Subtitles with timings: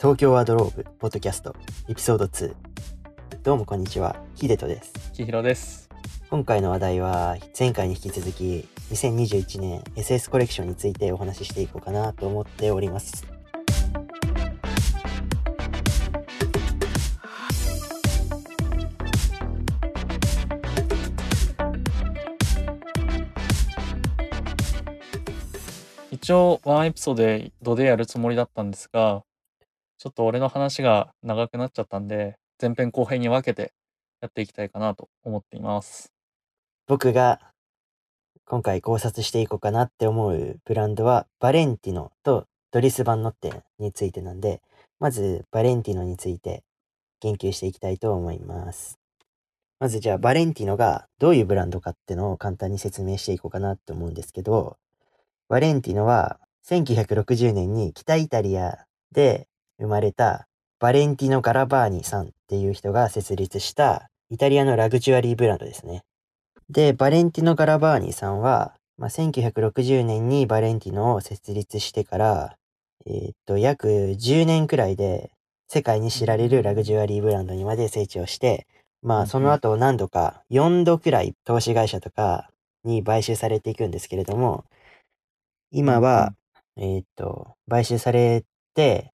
[0.00, 1.54] 東京ワードローブポッドキャスト
[1.86, 2.54] エピソード2
[3.42, 4.94] どうもこんにちはヒデトです。
[5.12, 5.90] きひろです。
[6.30, 13.26] 今回の話題は前回に引き続き2021年 SS コレクションについてお話ししていこうかなと思っております。
[26.10, 29.24] 一応、ワンエピソードでやるつもりだったんですが、
[30.00, 33.74] ちょっと俺の話が長くなっちゃったんで、前編後編に分けて
[34.22, 36.10] やっていきたいかなと思っています。
[36.86, 37.38] 僕が
[38.46, 44.62] 今回考察していこうかなって思うブランドはバレンティノとドリス・バンノッテについてなんで
[45.00, 46.64] まずバレンティノについて
[47.20, 48.98] 言及していきたいと思います
[49.78, 54.78] まずじゃあバレンティノがどういうブランドかってのを簡単に説明していこうかなって思うんですけど
[55.48, 59.46] バレンティノは1960年に北イタリアで
[59.80, 60.46] 生まれた
[60.78, 66.02] バレンティノ・ガラバーニさんっていう人が設立したイタリアのラグジュアリーブランドですね。
[66.68, 72.56] で、バレンティノ・ガラバーニさんは、まあ、1960年にバレンティノを設立してから、
[73.06, 75.32] えーっと、約10年くらいで
[75.68, 78.66] 世界に知られるラグジュアリーブランドにまで成長して、
[79.02, 82.50] まあ、その後何度か4度くらい投資会社とか
[82.84, 84.64] に買収されていくんですけれども、
[85.72, 86.34] 今は、
[86.76, 89.12] えーっと、買収されて、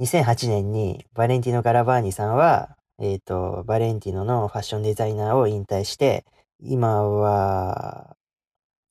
[0.00, 6.24] 2008年にバレンティノ・ガラバーニさんは、えっ、と、バレンティノのファッションデザイナーを引退して、
[6.60, 8.16] 今は、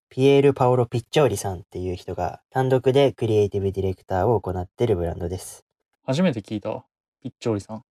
[0.09, 5.65] ピエール・パオロ・ピッチョーリさんっていう人が単独でクリエイティブディレクターを行っているブランドです。
[6.05, 6.85] 初めて聞いたわ。
[7.21, 7.83] ピッチョーリさん。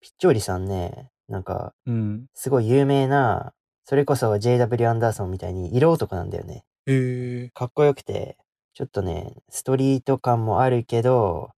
[0.00, 2.26] ピッチョーリさんね、なんか、うん。
[2.34, 3.52] すごい有名な、
[3.84, 6.64] それこそ JW アンダーソンみたいに色男なんだよね。
[6.86, 7.50] へえ。
[7.54, 8.36] かっこよくて、
[8.74, 11.50] ちょっとね、ストリート感もあるけど、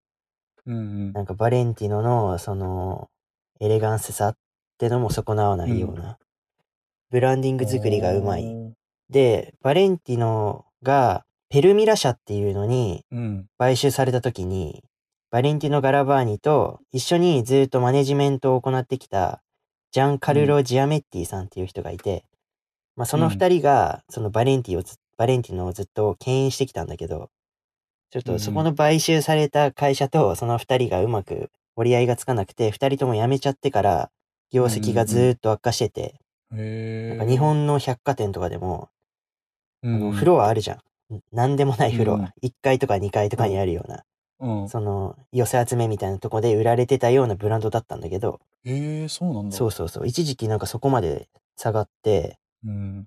[0.70, 1.12] うんうん。
[1.12, 3.08] なんかバレンティノのその
[3.60, 4.36] エレガンスさっ
[4.78, 6.18] てのも損なわないような、
[7.10, 8.46] ブランディング作りがうまい。
[9.08, 13.46] で、バレンティノがペルミラ社っていうのにうん。
[13.58, 14.84] 買収された時に、
[15.30, 19.42] バレンティノ・ガラバーニと一緒にずっとマネジメントを行ってきた
[19.92, 22.24] ジャン・カルロ・ジアメッティさんっていう人がいて、
[22.96, 27.30] まあその二人がそのバレンティをずバレンティノをずっと牽引してきたんだけど、
[28.10, 34.10] ちょっとそこの買収された会社とその二人がうまく折り合いがつかなくて、二人とも辞めちゃってから
[34.50, 36.20] 業績がずーっと悪化してて。
[36.50, 38.88] なんか日本の百貨店とかでも、
[39.82, 41.20] フロアあるじゃん。
[41.32, 42.34] なんでもないフロうんア。
[42.42, 44.04] 1階とか2階とかにあるような、
[44.40, 44.68] うん。
[44.68, 49.56] その寄せ集めみたいなとこで売られてたようなブランドだったんだけど、へえ、そうなんだ。
[49.56, 50.06] そうそうそう。
[50.06, 53.06] 一時期なんかそこまで下がって、うん。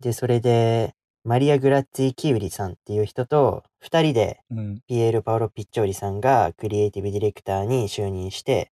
[0.00, 0.94] で、それで、
[1.26, 4.80] マリア・グラツィア・キウリさんっていう人と、二人でうん。
[4.86, 8.70] ピエール・パオロ・ピッチョーリさんがクリエイティブディレクターに就任して、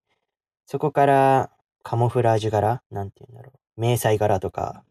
[0.65, 1.51] そこから
[1.83, 3.81] カモフラージュ柄なんて言うんだろう。
[3.81, 4.85] 迷彩柄とか、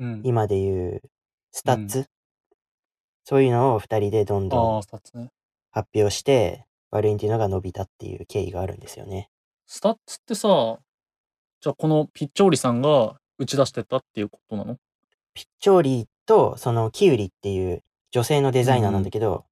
[0.00, 0.20] うん。
[0.24, 1.02] 今で言う
[1.52, 2.08] スタッズ、
[3.24, 4.82] そういうのを二人でどんどん。
[5.70, 9.30] 発表して、バレンティノが伸びたっていう経緯があるんですよね。
[9.64, 10.80] スタッズってさ、
[11.60, 14.76] じゃあこのピッチョーリさんが打ち出してたっていうことなの？
[15.34, 17.82] ピッチョーリとそのキウリっていう
[18.12, 19.46] 女性のデザイナーなんだけど、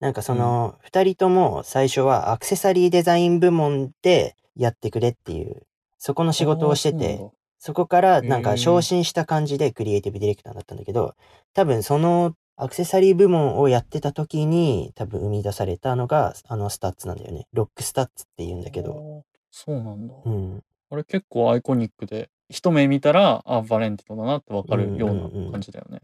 [0.00, 5.62] なんかその二人とも最初はアクセサリーデザイン部門でやってくれっていう、
[5.96, 11.14] そこの仕事をしてて、そこからなんか昇進した感じでクリエイティブディレクターだったんだけど、
[11.54, 17.46] 多分そのアクセサリー部門をやってた時に多分生み出されたのがあのスタッズなんだよね。
[17.54, 19.24] ロックスタッズって言うんだけど。
[19.50, 20.14] そうなんだ。
[20.26, 20.62] うん。
[20.90, 26.00] あれ結構アイコニックで、一目見たら、あ、バレンティノだなってわかるよううんうんうんな感じだよね。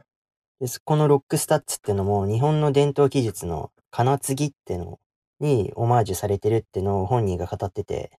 [0.61, 4.99] でこのロックスタッズってのも日本の伝統技術の金継ぎっての
[5.39, 8.13] にオマージュされてるってのを本人が語ってて、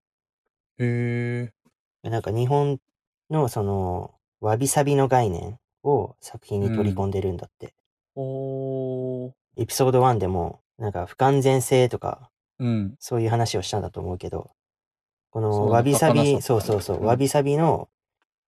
[0.78, 1.52] へ
[2.04, 2.10] え。
[2.10, 2.80] なんか日本
[3.30, 7.74] のそのわびさびの概念を作品に取り込んでるんだって。
[8.16, 9.32] おー。
[9.56, 12.30] エピソード1でもなんか不完全性とか
[12.60, 12.96] うん。
[13.00, 14.52] そういう話をしたんだと思うけど、
[15.32, 17.90] このわびさび、そうそうそう、うんわびさびの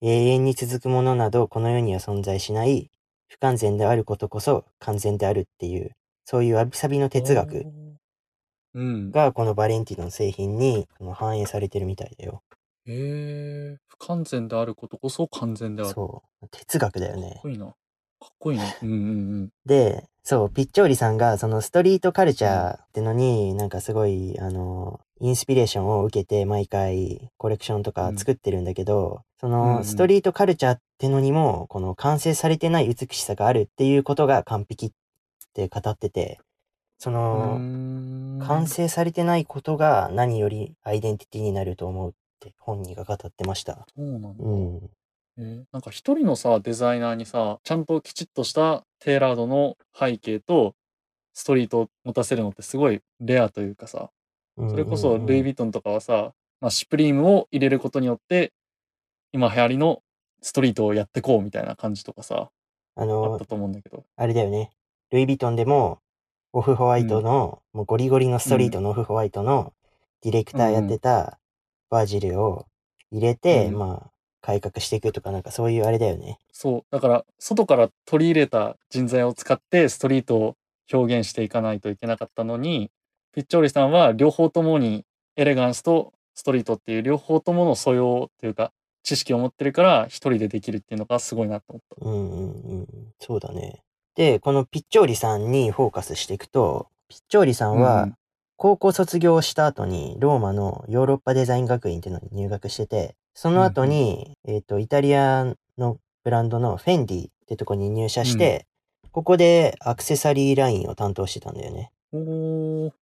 [0.01, 2.89] 永遠に続くものなどこの世には存在しない
[3.27, 5.91] 不完全であることこそ完全であるっていう、
[6.25, 7.65] そういうわびさびの哲学。
[8.75, 12.43] がこのバレンティノの製品に反映されてるみたいだよ。
[12.85, 13.77] へえ。
[13.87, 15.89] 不完全であることこそ完全である。
[15.89, 16.47] かそう。
[16.49, 17.49] 哲学だよっねこ。
[17.49, 17.65] いいな。
[17.65, 17.73] か
[18.31, 18.63] っこいいな。
[18.81, 34.91] うんうんで、そう、ピッチョーリさんがそのストリートカルチャーってのになんかすごい、あの、インスピレーションを受けて毎回コレクションとか作ってるんだけど、そうんうんのストリートカルチャーってのにもこの完成されてない美しさがあるっていうことが完璧っ
[35.53, 36.39] て語ってて、
[36.97, 38.39] その、ん。
[38.45, 43.85] 完成されてないことが何よりアイデンティティになると思うって本人が語ってました。
[43.95, 44.29] そうなんだ。
[44.37, 44.89] うん。
[45.37, 50.75] えーなんか一人のさ、デザイナーにさ、ちゃんときちっとしたテーラードの背景と
[51.33, 54.09] ストリートを持たせるのってすごいレアというかさ、
[54.67, 58.51] それこそルイ・ヴィトンとかはさ、まあ、シュプリームを入れることによって、
[59.31, 60.01] 今流行りの
[60.41, 62.49] ストリートをやってこうみたいな感じとかさ、
[62.95, 64.03] あのあった、と思うんだけど。
[64.17, 64.71] あれだよね。
[65.11, 65.99] ルイ・ヴィトンでも、
[66.51, 69.73] オフホワイトの、もうゴリゴリのストリートのオフホワイトの
[70.21, 71.39] ディレクターやってた
[71.89, 72.65] バージルを
[73.11, 76.39] 入れて、うんまあ、改革していくとか、なんかそういうあれだよね。
[76.51, 76.85] そう。
[76.91, 80.55] だから、外から取り入れた人材を使ってストリートを
[80.91, 82.89] 表現していかないといけなかったのに、
[83.33, 85.05] ピッチョーリさんは両方ともに
[85.35, 88.71] エレガンスとストリートっていう両方ともの素養というか
[89.03, 92.05] 知識を持ってるから一人でできるっていうのがすごいなと思った。
[92.05, 92.87] うんうんうん。
[93.19, 93.81] そうだね。
[94.15, 98.15] で、このピッチョーリさんにフォーカスしていくと、ピッチョーリさんうはん、
[98.57, 108.67] 高校卒業した後にローマのヨーロッパデザイン学院っていうのに入学してて、その後に、えっ、と、イタリアのブランドのフェンディってとこに入社して、
[109.11, 111.91] ここでアクセサリーラインを担当してたんだよね。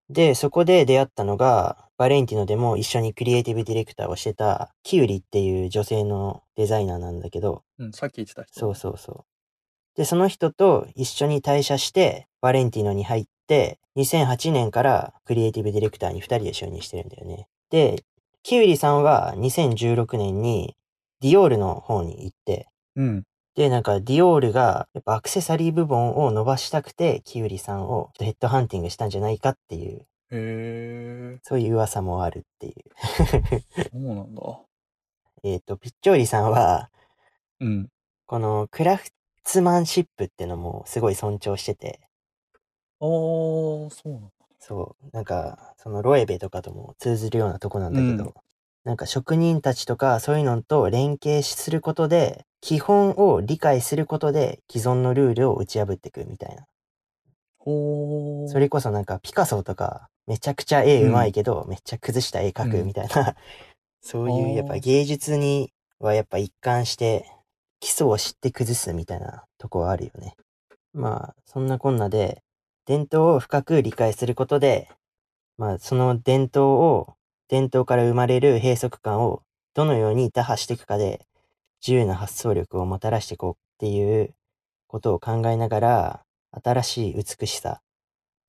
[0.10, 8.60] で、そこで出会ったのが、バレンティノでも一緒にクリエイティブディレクターをしてた、キュウリっていう女性のデザイナーなんだけど、うん、さっき言ってた人。
[8.60, 9.26] そうそうそう。
[9.96, 17.48] で、その人と一緒に退社して、バレンティノに入って、2008年からクリエイティブディレクターに2人で就任してるんだよね。
[17.72, 18.04] で、
[18.44, 20.76] キュウリさんは2016年に
[21.22, 23.24] ディオールの方に行って、うん。
[23.58, 32.74] で、なんかディオールがやっぱアクセサリー部門を伸ばしたくて、キュウリさんをヘッドハンティングしたんじゃないかっていう、へえ、そういう噂もあるっていう。
[33.92, 34.42] そうなんだ。
[35.44, 36.92] えっと、ピッチョーリさんは、
[37.60, 37.90] うん。
[38.28, 39.10] このクラフ
[39.44, 42.00] ツマンシップってのもすごい尊重してて、
[43.00, 44.30] あー、そうなんだ。
[44.60, 48.34] そう、なんか、そのロエベとかとも通ずるようなとこなんだけど、うん
[48.84, 56.66] なんか職人たちとかそういうのと連携することで、基本を理解することで既存のルールを打ち破っていくみたいな。
[57.60, 58.48] ほー。
[58.50, 63.36] それこそなんかピカソとかめちゃくちゃ絵うまいけど、めっちゃ崩した絵描くみたいな、
[64.02, 67.32] そういうやっぱ芸術にはやっぱ一貫して
[67.80, 70.36] 基礎を知って崩すみたいなとこはあるよね。
[70.94, 72.42] まあそんなこんなで
[72.86, 74.90] 伝統を深く理解することで、
[75.58, 77.16] まあその伝統を、
[77.50, 79.44] 伝統から生まれる閉塞感を
[79.74, 81.27] どのように打破していくかで
[81.86, 84.34] 自由な発想力をもたらしていこうっていう
[84.88, 86.22] ことを考えながら
[86.64, 87.82] 新しい美しさっ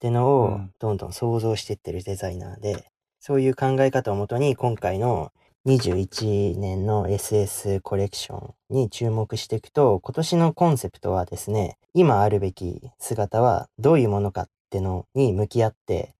[0.01, 0.71] てのをうん。
[0.79, 2.87] どんどん想像していってるデザイナーで、
[3.21, 5.33] そういう考え方をもとに今回の
[5.67, 16.15] 21年の SS コレクションに注目していくと、今年のコンセプトはですね、今あるべき姿はどういうものかってのに向き合って、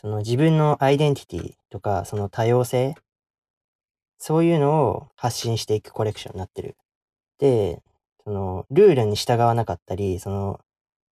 [0.00, 2.94] その自分のアイデンティティとか、その多様性、
[4.20, 6.76] そういうのを発信していくコレクションになってる。
[7.38, 7.82] で、
[8.22, 10.60] その、ルールに従わなかったり、その、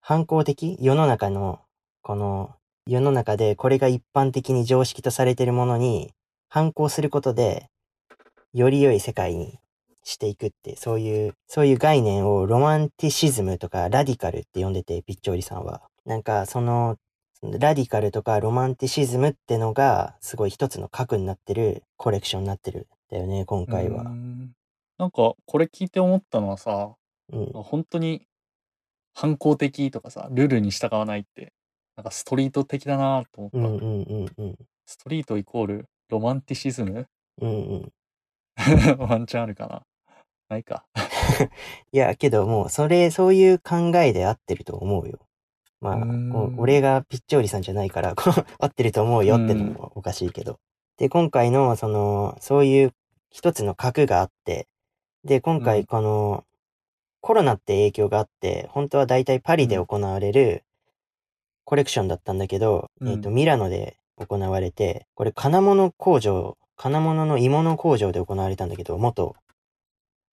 [0.02, 1.60] 反抗的世の中の、
[2.02, 2.54] この、
[2.86, 6.12] 世の中でこれが一般的に常識とされているものに
[6.48, 7.70] 反抗することで、
[8.52, 9.58] より良い世界に
[10.04, 15.82] していくって、そういう、そういう概念をロマンティシズムとかラディカルって呼んでて、ピッチョーリさんは。
[16.04, 16.96] なんか、その、
[17.42, 26.94] ラディカルとかロマンティシズムってのが、すごい一つの核になってるコレクションになってるだよね、今回はなんか、これ聞いて思ったのはさ、
[27.32, 27.46] うん。
[27.52, 28.26] 本当に
[29.14, 31.52] 反抗的とかさ、ルールに従わないって、
[31.96, 33.58] なんかストリート的だなと思った。
[33.58, 34.56] うんうんうんうん。
[34.86, 37.06] ストリートイコールロマンティシズム？
[37.40, 37.92] うんうん。
[38.98, 39.82] ワンチャンあるかな
[40.48, 40.84] ないか。
[41.92, 45.18] いや、けどもう、それ、そういう考えで合ってると思うよ。
[45.80, 45.96] まあ、
[46.56, 50.58] 俺がピッチョーリさんじゃないから、こう合ってると思うよってのもおかしいけど。
[50.96, 52.94] で、今回の、その、そういう
[53.38, 54.66] 一つの核があって、
[55.22, 55.64] で、今うん。
[55.64, 56.42] 回この、
[57.20, 59.86] コロナって影響があって、本当は大体パリでうん。
[59.86, 60.64] 行われる
[61.64, 63.12] コレクションだったんだけど、うん。
[63.12, 69.36] えっと、ミラノで行われて、これ金物工場、金物の鋳物工場で行われたんだけど、元、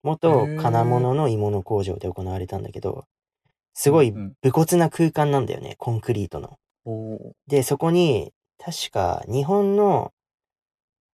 [0.02, 3.04] 元金物の鋳物工場で行われたんだけど、
[3.72, 6.58] すごい武骨な空間なんだよね、コンクリートの。
[7.46, 10.12] で、そこに、確か日本の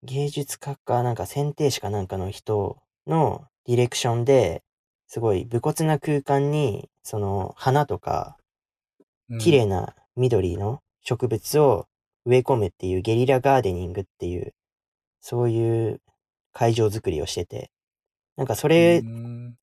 [0.02, 4.62] 芸術家かなんか選定士かなんかの人のディレクションで、
[5.06, 8.36] すごい武骨な空間に、その花とか、
[9.30, 11.86] うん綺麗な緑の植物を
[12.26, 14.52] 植え込むっていうゲリラガーデニングっていう、
[15.20, 16.02] そういう
[16.52, 17.70] 会場作りをしてて、
[18.36, 19.02] なんかそれ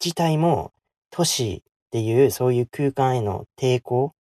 [0.04, 0.72] 自体も
[1.12, 4.14] 都市っていうそういう空間への抵抗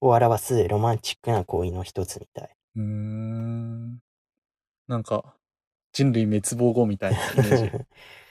[0.00, 2.48] を表すロマンチックな行為の一つみたい。
[2.76, 3.98] うーん。
[4.86, 5.34] なんか、
[5.92, 7.84] 人類滅亡後みたいなイメージ。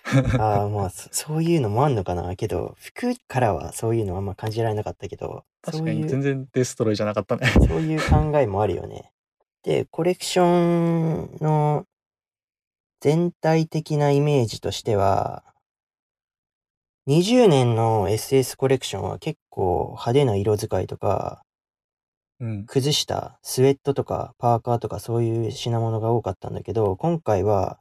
[0.40, 2.36] ああ、まあ、そそういうのもあんのかな。
[2.36, 7.48] けど、服からはそういうのあんま感じられなかったけど、確かに全然デストロイじゃなかったね。
[7.48, 9.12] そういう考えもあるよね。
[9.64, 11.86] で、コレクションの
[13.02, 15.44] 全体的なイメージとしては、
[17.08, 21.44] 20年の SS コレクションは結構派手な色使いとか、
[22.39, 22.65] うん。
[22.65, 27.79] 崩したスウェットとかパーカーとかそういう品物が多かったんだけど、今回は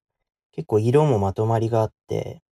[0.53, 2.43] 結構色もまとまりがあって、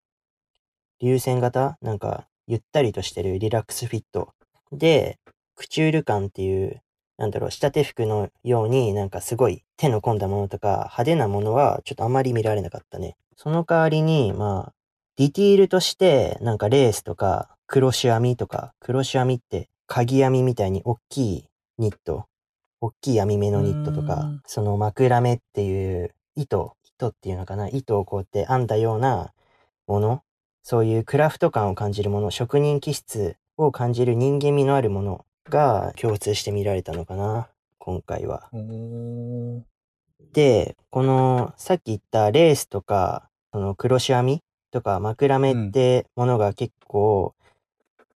[1.01, 4.33] 流線型なんかゆったりとしてるリラックスフィット。
[4.73, 5.19] で、
[5.55, 6.83] クチュール感っていう、
[7.17, 13.17] なんだろう、仕立て服のようになんかすごい手の込んだものとか派手なものはちょっとあまり見られなかったね。
[13.37, 14.73] その代わりに、まあ、
[15.17, 21.45] ディティールとしてなんかレースとかクロシュ編みとか、クロシュ編みって鍵編みみたいに大きい
[21.79, 22.27] ニット、
[22.81, 29.33] 大きい編み目のニットとかその枕目っていう糸、糸っていうのかな、糸をこうやって編んだような
[29.87, 30.23] もの、
[30.63, 38.49] そういうクラフト感を感じるもの、職人気質を感じる人間味のあるものが共通して見られたのかな、今回は。
[40.33, 47.35] で、このさっき言ったレースとか、そのクロシュ編みとか枕目ってものが結構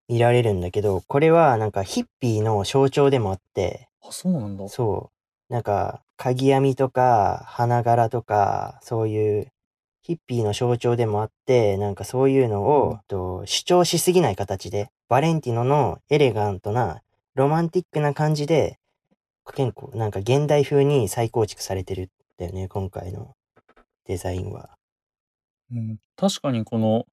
[0.09, 4.69] 見られるんだけど、これはなんかヒッピーの象徴でもあって、あ、そうなんだ。
[4.69, 5.11] そ
[5.51, 5.53] う。
[5.53, 9.53] なんか、鍵編みとか、花柄とか、そういう、
[10.03, 17.03] ヒッピーの象徴でもあって、なんかそういうのを、うんと主張しすぎない形で、バレンティノのエレガントな、
[17.35, 18.79] ロマンティックな感じで、
[19.55, 23.35] 結構なんか現代風に再構築されてるんだよね、今回の
[24.07, 24.71] デザインは。
[25.71, 27.05] うん、確かにこの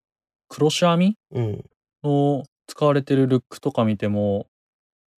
[0.48, 1.66] クロシュ編みうん。
[2.04, 4.48] の使われてるルックとか見ても、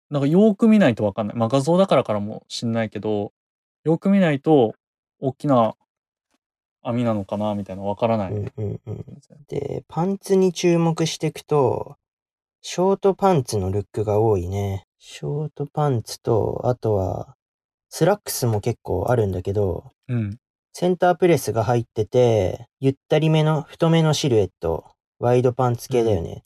[0.10, 1.36] なんかよーく見ないとわかんない。
[1.36, 3.32] まあ画像だからからもしんないけど、
[3.84, 4.76] よく見ないと
[5.20, 5.76] 大きな
[6.86, 8.52] 網なのかなみたいなわからないね。
[8.58, 9.06] うんうんうん。
[9.48, 11.98] で、パンツに注目していくと、
[12.62, 14.86] ショートパンツのルックが多いね。
[15.00, 17.36] ショートパンツと、あとは、
[17.90, 20.38] スラックスも結構あるんだけど、うん。
[20.74, 24.86] センタープレスが入ってて、ゆったりめの太めのシルエット、
[25.20, 26.44] ワイドパンツ系だよね。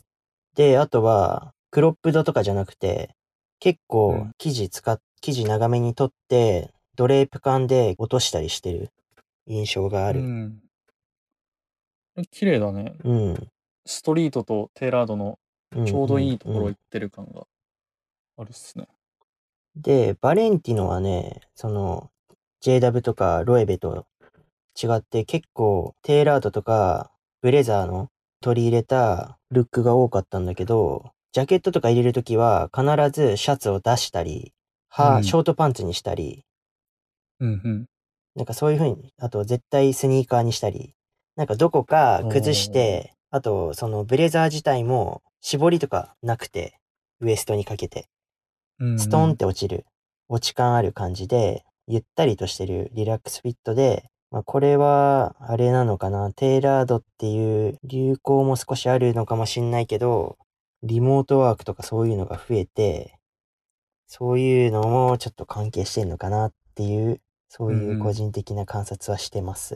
[0.56, 3.16] で、あとは、クロップドとかじゃなくて、
[3.60, 8.92] 結構うん生地使っ、生地長めに取って、ドレープ感で落としたりしてる
[9.48, 10.22] 印象がある。
[10.22, 10.60] うん。
[12.18, 12.94] え綺麗だね。
[13.04, 13.48] うん。
[13.86, 15.40] ストリートとテーラードの
[15.76, 17.46] うんちょうどいいところうん行ってる感が
[18.38, 18.88] あるっすね。
[19.76, 22.12] で、バレンティノはね、その、
[22.62, 24.06] JW とかロエベと
[24.82, 28.10] 違って結構テーラードとかブレザーの
[28.42, 34.54] 取り入れたルックが多かったんだけど、ジャケットとか入れるときは必ずシャツを出したり、
[34.90, 35.24] は、うん。
[35.24, 36.46] ショートパンツにしたり、
[37.40, 37.86] うんうん。
[38.36, 40.96] なんかそういう風に、あと絶対スニーカーにしたり、
[41.36, 46.80] なんかどこか崩して、あとそのブレザー自体も絞りとかなくて、
[47.22, 48.08] ウエストにかけて。
[48.80, 49.00] うんうん。
[49.00, 49.86] ストンって落ちる、
[50.28, 60.38] 落ち感ある感じで、ゆったりとしてるリラックスフィットで、まあこれは、あれなのかな、テーラードっていう流行も少しあるのかもしんないけど、
[60.84, 63.20] リモートワークとかそういうのが増えて、
[64.08, 69.76] そういうのもちょっと関係してんのかなっていう、そういう個人的な観察はしてます。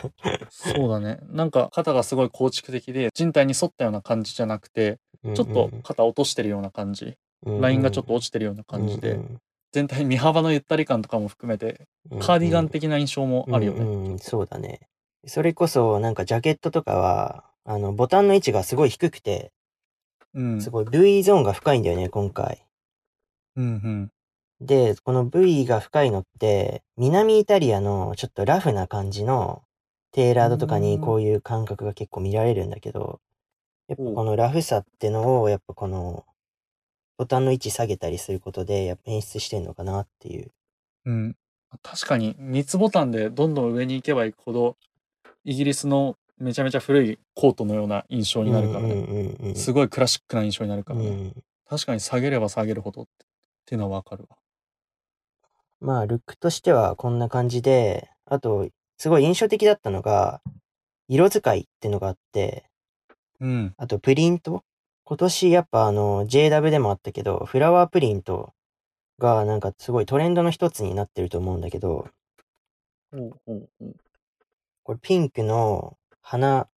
[0.48, 1.18] そうだね。
[1.28, 4.98] なんか肩がすごい構築的で人体に沿ったような感じじゃなくて、
[5.34, 7.16] ちょっと肩落としてるような感じ。
[7.44, 9.20] ラインがちょっと落ちてるような感じで、
[9.72, 11.86] 全体身幅のゆったり感とかも含めて、
[12.20, 13.80] カーディガン的な印象もあるよね。
[13.80, 14.80] うんうんそうだね。
[15.26, 19.52] それこそ、なんかジャケットとかは、あの、ボタンの位置がすごい低くて、
[20.34, 20.60] うん。
[20.60, 22.64] すごい V ゾーンが深いんだよね、今回。
[23.56, 24.10] うんうん。
[24.60, 29.62] で、この V が深いのって、南イタリアのちょっとラフな感じの
[30.12, 33.20] テーラードとかにこういう感覚が結構見られるんだけど、
[33.88, 36.24] やっぱこのラフさってのを、やっぱこの、
[37.20, 40.52] ボタンの位置下げたりすることで、やっぱ演出してんのかなっていう。
[41.04, 41.36] うん。
[41.82, 44.78] 確かに、三つボタンでどんどん上に行けば行くほど、
[45.44, 49.54] イギリスのめちゃめちゃ古いコートのような印象になるからね。
[49.54, 51.08] すごいクラシックな印象になるからね。
[51.08, 53.26] うん確かに下げれば下げるほどってっ
[53.66, 54.36] ていうのはわかるわ。
[55.78, 60.40] まあ、ルックとしてはこんな感じで、あと、すごい印象的だったのが、
[61.06, 62.64] 色使いってのがあって、
[63.40, 63.74] うん。
[63.76, 64.64] あとプリント
[65.10, 68.52] 今年やっぱあの JW でもあったけど、フラワープリント
[69.18, 72.06] がなんかすごいトレンドの一つになってると思うんだけど。
[74.84, 76.68] これピンクの花、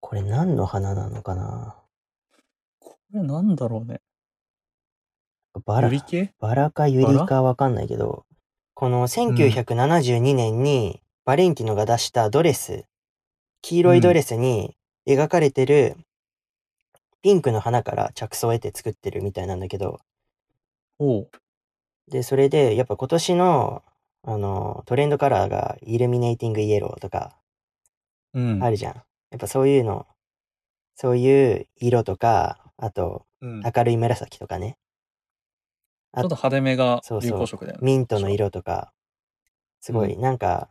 [0.00, 1.76] これ何の花なのかな？
[2.80, 4.00] これなんだろうね。
[5.66, 6.32] バラユ、リ系？
[6.40, 8.24] バラかユリバかわかんないけど、
[8.72, 12.86] この1972年にバレンティノが出したドレス、
[13.60, 14.74] 黄色いドレスに
[15.06, 15.98] 描かれてる
[17.22, 20.00] ピンクの花から着想を得て作ってるみたいなんだけど、
[20.98, 21.30] おう。
[22.10, 23.82] で、それでやっぱ今年の
[24.24, 27.36] あのトレンドカラーがイルミネーティングイエローとか
[28.34, 28.62] うん。
[28.62, 28.94] あるじゃん。
[28.94, 29.02] や
[29.36, 30.06] っぱそういうの、
[30.94, 33.60] そういう色とか、あとうん。
[33.60, 34.76] 明るい紫とかね。
[36.14, 37.84] ちょっと派手めがそうそう流行色だよね。
[37.84, 38.92] ミントの色とか、
[39.80, 40.68] すごい、なんか、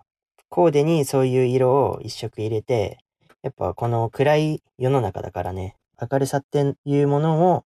[0.50, 3.00] コーデにそういう色を一色入れて、
[3.42, 5.76] やっぱこの暗い世の中だからね、
[6.10, 7.66] 明るさっていうものを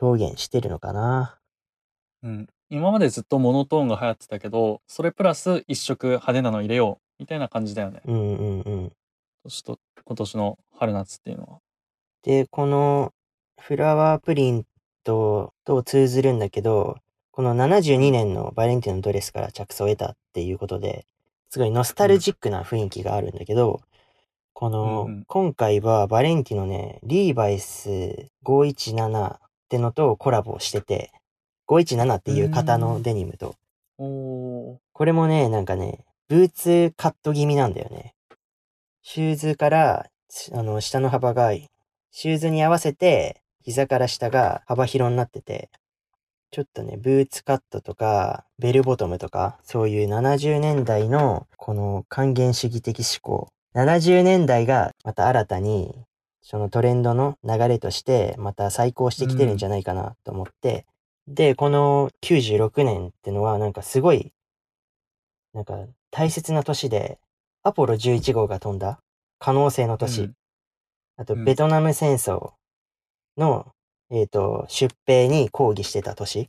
[0.00, 1.38] 表現してるのかな。
[2.22, 2.48] うん。
[2.68, 8.00] 今までずっとモノトーンが流行ってたけど、それプラス一色派手なの入れようみたいな感じだよね。
[8.04, 8.92] うんうんうん。
[9.44, 11.58] 年と今年の春夏っていうのは。
[12.22, 13.12] で、この
[13.60, 14.64] フラワープリン
[15.04, 16.98] トと通ずるんだけど、
[17.32, 21.06] この72年のバレンティノのドレスから着想を得たっていうことで、
[21.48, 23.80] すごいノスタルジックな雰囲気があるんだけど、
[24.52, 29.38] この、うんうん今回はバレンティノね、リーバイス517っ
[29.68, 31.12] てのとコラボしてて、
[31.68, 33.54] 517っていう型のデニムと、
[33.98, 34.78] おー。
[34.92, 38.14] これもね、なんかね、ブーツカット気味なんだよね。
[39.02, 45.70] シューズから、しあの、下の幅が、シューズに合わせて、膝から下が幅広になってて、
[46.50, 53.52] ちょっとね、ブーツカットとか、ベルボトムとか、そういう70年代の、この還元主義的思考。
[53.74, 55.94] 70年代がまた新たに、
[56.42, 60.86] そのトレンドの流れとして、また再興してきてるんじゃないかなと思って、
[61.28, 64.32] で、この96年ってのはなんかすごい、
[65.52, 65.78] なんか
[66.10, 67.18] 大切な年で、
[67.62, 69.00] アポロ11号が飛んだ
[69.38, 70.22] 可能性の年。
[70.22, 70.34] うん
[71.20, 72.52] あと、うんベトナム戦争
[73.36, 73.72] の、
[74.10, 76.48] えっ、と、出兵に抗議してた年。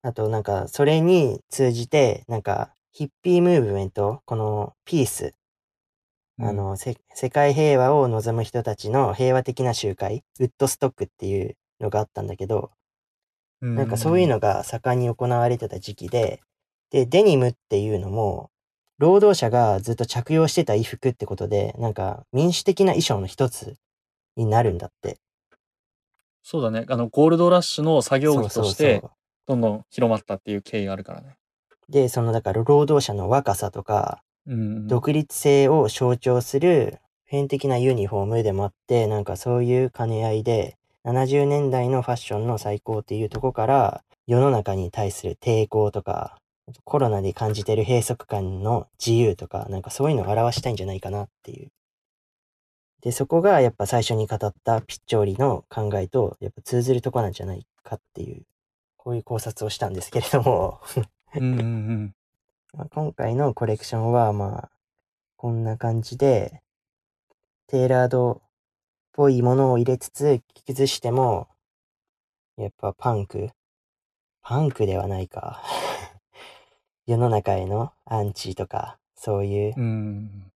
[0.00, 5.34] あと、なんか、それに通じて、なんか、ヒッピームーブメント、このピース、
[6.40, 12.72] あの、せ世界平和を望む人たちの平和的な集会、ウッドストックっていうのがあったんだけど、
[13.60, 16.40] うん、なんかそういうのが盛んに行われてた時期で、
[16.90, 18.50] で、デニムっていうのも、
[18.98, 23.76] 労働者がずっと着用してた衣服ってことで、なんか民主的な衣装の一つ
[24.36, 25.18] になるんだって。
[26.42, 26.84] そうだね。
[26.88, 29.10] あの、ゴールドラッシュの作業着としてそ、
[29.46, 31.36] どんどん広まったっていう経緯があるからね。
[31.88, 31.92] う。
[31.92, 34.86] で、そのだから労働者の若さとか、うん。
[34.86, 46.38] 独立性を象徴する普遍的なユニフォームでもあって、なんかそういう兼ね合いで、70年代のファッションの最高っていうとこから、世の中に対する抵抗とか、
[46.84, 51.70] コロナで感じてる閉塞感の自由とか、なんかそういうのを表したいんじゃないかなっていう。
[53.02, 58.44] で、そこがやっぱ最初に語ったピッチョーリの考えと、やっぱ通ずるとこなんじゃないかっていう、
[58.96, 60.80] こういう考察をしたんですけれども、
[61.36, 62.14] うんうんうん。
[62.76, 64.70] まあ今回のコレクションはまあ
[65.36, 66.62] こんな感じで
[67.68, 68.42] テーラードっ
[69.12, 71.48] ぽいものを入れつつ崩しても
[72.56, 73.50] やっぱパンク
[74.42, 75.62] パンクではないか
[77.06, 80.50] 世の中へのアンチとかそういううん。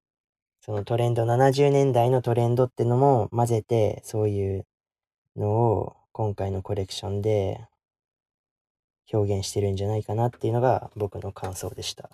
[0.61, 4.67] そのトレンド70年代のトレンドってのも混ぜてそういう
[5.35, 7.67] のを今回のコレクションで
[9.13, 12.11] 表現してるんじゃないかなっていうのが僕の感想でした。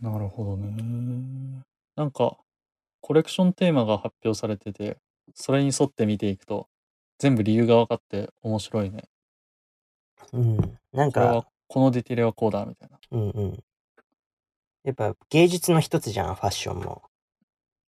[0.00, 1.62] なるほどね。
[1.96, 2.36] なんか、
[3.00, 4.98] コレクションテーマが発表されてて、
[5.34, 6.68] それに沿って見ていくと、
[7.18, 9.04] 全部理由が分かって面白いね。
[10.32, 10.78] うん。
[10.92, 12.98] なんか、、このディテールはこうだ、みたいな。
[13.10, 13.64] うんうん。
[14.84, 17.02] やっぱ芸術の一つじゃん、ファッションも。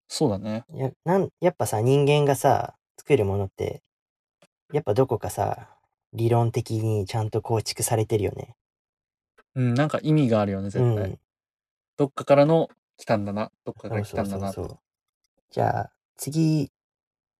[0.08, 0.64] そうだね。
[0.72, 3.82] やなんやっぱさ、人間がさ、作るものって、
[4.72, 5.77] やっぱどこかさ、
[6.12, 8.54] 理論的にちゃんと構築されてるよね。
[9.54, 11.10] うん、なんか意味があるよね、絶対。
[11.10, 11.18] うん。
[11.96, 14.50] どっかからの来たんだな、どっかからそうそ来たんだな。
[14.50, 14.78] うそうそう。
[15.50, 16.70] じゃあ、次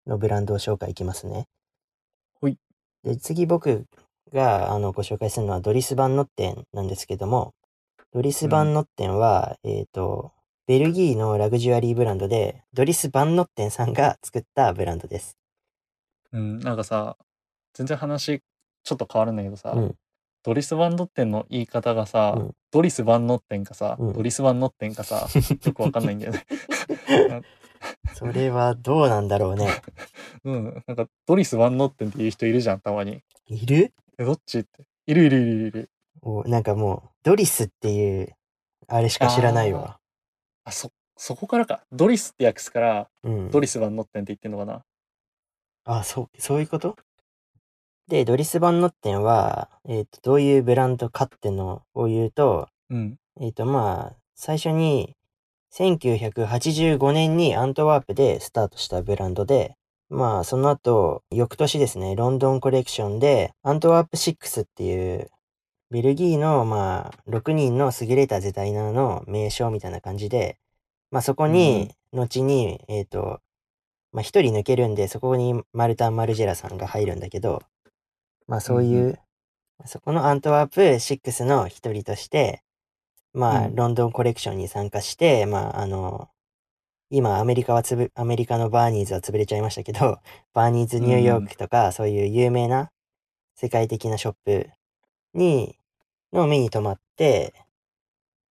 [0.07, 1.47] のブランド紹介いきますね。
[2.41, 2.59] ほい。
[3.05, 3.87] で、次僕
[4.33, 7.55] があのご紹介するのはドリス・バンノッテンなんですけども、
[8.13, 10.33] ドリス・バンノッテンは、えっ、と、
[10.67, 15.37] ベルギーのラグジュアリーブランドで、ドリス・バンノッテンさんが作ったブランドです。
[16.33, 17.17] うん、なんかさ、
[17.75, 18.43] 全然話
[18.85, 19.95] ちょっと変わるんだけどさ、うん
[20.45, 25.27] ドリス・バンノッテンの言い方がさ、うんドリス・バンノッテンかさ、うんドリス・バンノッテンかさ、
[25.65, 26.47] よくわかんないんだよね。
[28.15, 29.69] それはどうなんだろうね。
[30.45, 33.21] うん、なんかドリス・バンノッテンっていう人いるじゃん、たまに。
[33.47, 33.93] いる？
[34.19, 34.85] え、どっちって。
[35.07, 35.91] いるいるいるいる。
[36.23, 38.35] おなんかもう、ドリスっていう、
[38.89, 39.99] あれしか知らないわ。
[40.65, 41.85] あ、そ、そこからか。
[41.93, 43.51] ドリスって訳すから、うん。
[43.51, 44.85] ドリス・バンノッテンって言ってんのかな。
[45.85, 46.97] あ、そう、そういうこと？
[48.09, 53.17] で、ドリス・バンノッテンは、えっ、と、どういうブランドかってのを言うと、うん。
[53.39, 55.15] えっ、と、まあ、最初に、
[55.75, 59.75] 1985年にアントワープでスタートしたブランドで、
[60.09, 65.31] まあ、その後、翌年ですね、ロンドンコレクションで、アントワープ6っていう、
[65.91, 70.57] ベルギーの、まあ、6人の優れたデザイナーの名称みたいな感じで、
[71.11, 73.41] まあ、そこに、後に、えっ、と、
[74.13, 77.63] まあ、一人抜けるんで、そこにマルタン・マルジェラさんが入るんだけど、
[78.49, 79.19] まあ、そういう、うん
[79.85, 82.65] そこのアントワープ6の一人として、
[83.33, 86.29] まあ、うんロンドンコレクションに参加して、まあ、あの、
[87.11, 90.19] 今、アメリカはつぶ、アメリカのバーニーズは潰れちゃいましたけど、
[90.53, 92.91] バーニーズニューヨークとか、そういう有名な
[93.55, 94.71] 世界的なショップ
[95.33, 95.79] に、
[96.33, 97.55] の目に留まって、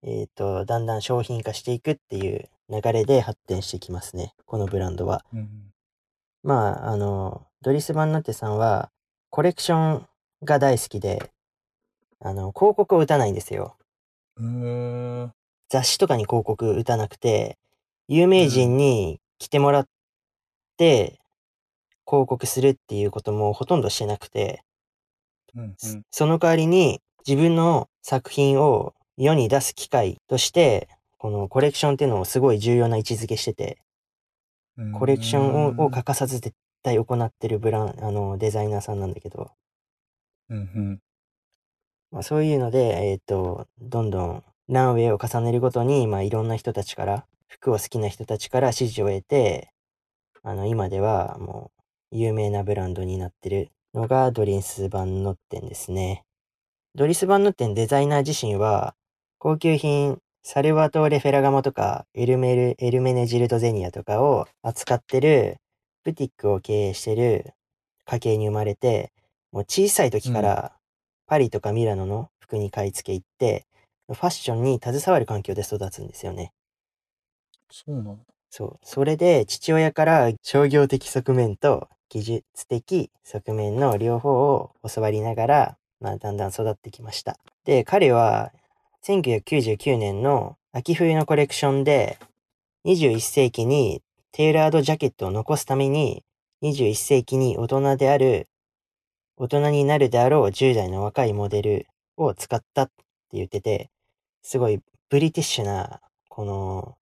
[0.02, 4.34] えっ、と、だんだん商品化していくっていう流れで発展してきますね。
[4.46, 5.24] このブランドは。
[5.34, 5.74] うん。
[6.42, 8.92] まあ、あの、ドリス・バンノッテさんは、
[9.30, 10.08] コレクション
[10.44, 11.32] が大好きで、
[12.20, 13.78] あの、広告を打たないんですよ。
[15.70, 17.58] 雑誌とかに広告打たなくて、
[18.08, 19.88] 有名人に来てもらっ
[20.78, 21.20] て、
[22.08, 24.64] 広告するっていうこともほとんどしてなくて、
[25.56, 26.04] うんうん。
[26.12, 30.88] その代わりに自分の作品を世に出す機会として、
[31.18, 33.80] このコレクションっていうのをすごい重要な位置づけしてて、
[34.78, 34.92] うん。
[34.92, 36.56] コレクションをを欠かさず絶
[36.88, 39.52] 対行ってるブラン、あの、デザイナーさんなんだけど、
[40.50, 41.00] うんうん
[42.12, 49.72] まあ、そういうので、えっ、と、どんどんランウェイを重ねるごとに、まあ、いろんな人たちから、服を好きな人たちから支持を得て、
[50.44, 51.72] あの、今ではも
[52.12, 56.24] う、有名なブランドになってるのがドリス・バンノッテンですね。
[56.96, 58.96] ドリス・バンノッテンデザイナー自身は、
[59.40, 65.58] 高級品、サルバトーレ・フェラガモとか、エルメル、エルメネジルド・ゼニアとかを扱ってる、
[66.08, 67.54] ブティックを経営してる
[68.06, 69.12] 家系に生まれて、
[69.52, 70.72] もう小さい時から、
[71.26, 73.66] パリとかミラノの服に買い付け行って、
[74.08, 76.54] ファッションに携わる環境で育つんですよね。
[77.70, 78.24] そうなんだ。
[78.50, 78.80] そう。
[78.84, 87.38] それで父親から商業的側面と技術的側面の両方を教わりながら、まあだんだん育ってきました。
[87.66, 88.54] で、彼は
[89.04, 92.18] 1999年の秋冬のコレクションで
[92.86, 94.02] 21世紀に
[94.38, 96.24] テーラードジャケットを残すために
[96.62, 98.48] 21世紀に大人である
[99.36, 102.94] 大人になるであろう10代の若いモデルを使ったって
[103.34, 103.90] 言ってて、
[104.44, 106.98] すごいブリティッシュな、この、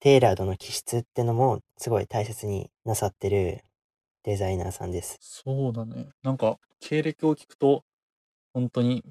[0.00, 3.62] テーラードの気質ってのもすごい大切になさってる
[4.24, 5.16] デザイナーさんです。
[5.20, 6.08] そうだね。
[6.24, 7.84] なんか、経歴を聞くと、
[8.52, 9.04] 本当に、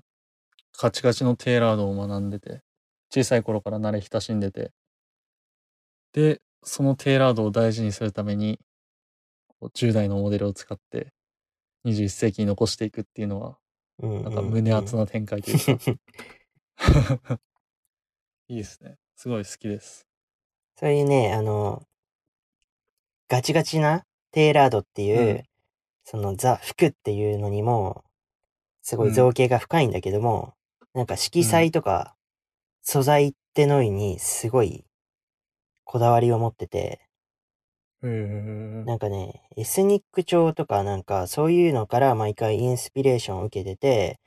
[0.74, 2.62] カチカチのテーラードを学んでて、
[3.10, 4.74] 小さい頃から慣れ親しんでて、
[6.12, 8.60] で、そのテーラードを大事にするために、
[9.48, 11.14] こう10代のモデルを使って、
[11.86, 13.58] 21世紀に残していくっていうのは、
[14.00, 14.24] うんうんうん。
[14.24, 15.74] なんか胸熱な展開というか、
[18.50, 18.98] いいですね。
[19.16, 20.08] すごい好きです。
[20.76, 21.84] そういうね、あの、
[23.28, 25.44] ガチガチなテーラードっていう、うん。
[26.04, 28.06] そのザ・服っていうのにも、
[28.82, 29.14] すごいうん。
[29.14, 30.54] 造形が深いんだけども、
[30.94, 32.16] なんか色彩とか
[32.82, 34.87] 素材ってのにすごい
[35.88, 37.02] こだわりを持ってて、
[38.04, 38.84] へえ。
[38.86, 44.20] なんかね、エスニック調とかなんかそういうのから毎回インスピレーションを受けてて、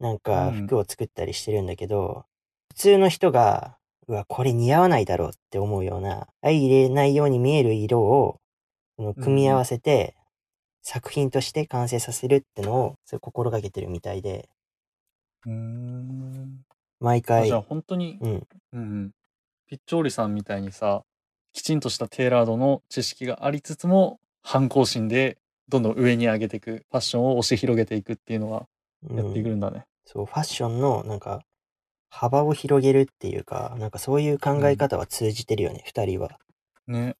[0.00, 2.26] なんかうん服を作ったりしてるんだけど、
[2.70, 8.40] 普通の人が、うわ、これ似合わないだろうって思うような、相入れないように見える色を、
[8.98, 10.16] その組み合わせて、
[10.82, 14.50] 作品として完成させるってのを、それ心がけてるみたいで、
[15.46, 16.64] うーん。
[17.00, 19.12] 毎回あじゃ、あ本当に、うん、うんうん。
[19.72, 21.02] ピッチョーリさんみたいにさ、
[21.54, 25.38] きちんとしたテーラードの知識がありつつも、反抗心で
[25.70, 28.66] どんどん上に上げていく、ファッションを押し広げていくっていうのは
[29.10, 29.86] やっていくうんんだね。
[30.04, 31.40] そう、ファッションのなんか、
[32.10, 36.38] 幅を広げるっていうか、なんかそういう考え方は通じてるよね、二人は。
[36.86, 37.16] ね。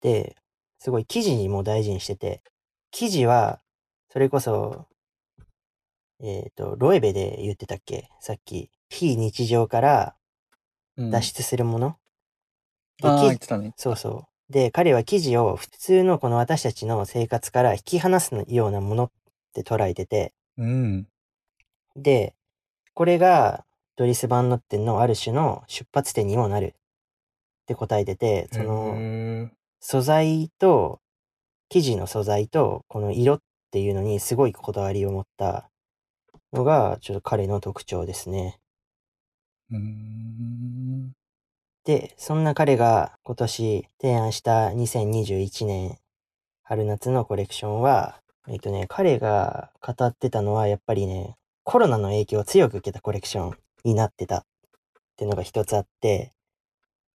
[0.00, 0.34] で、
[0.78, 2.40] すごい生地も大事にしてて、
[2.90, 3.60] 生地は、
[4.08, 4.86] それこそ、
[6.20, 8.08] えっ、と、ロエベで言ってたっけ？
[8.20, 8.70] さっき。
[8.88, 10.19] 非日常からうん、
[10.96, 11.96] 脱出するもの、
[12.98, 13.72] でああ、言ってたね。
[13.76, 14.52] そうそう。
[14.52, 19.10] で、彼は生地を普通のこの私たちの生活から引き離すようなものっ
[19.54, 21.06] て捉えてて、うん。
[21.96, 22.34] で、
[22.94, 26.72] これがドリス・バンノッテンのある種の出発点にもなるっ
[27.66, 29.04] て答えてて、その、
[29.80, 31.00] 素材と、
[31.70, 33.40] 生地の素材と、この色っ
[33.72, 35.70] ていうのにすごいこだわりを持った
[36.52, 38.60] のが、ちょっと彼の特徴ですね。
[39.70, 41.12] うーん。
[41.84, 45.98] で、そんな彼が今年提案した2021年
[46.62, 54.44] 春夏のコレクションは、えっとね、彼が語ってたのは、やっぱりね、コロナの影響を強く受けたコレクションになってたっ
[55.16, 56.32] ていうのが一つあって、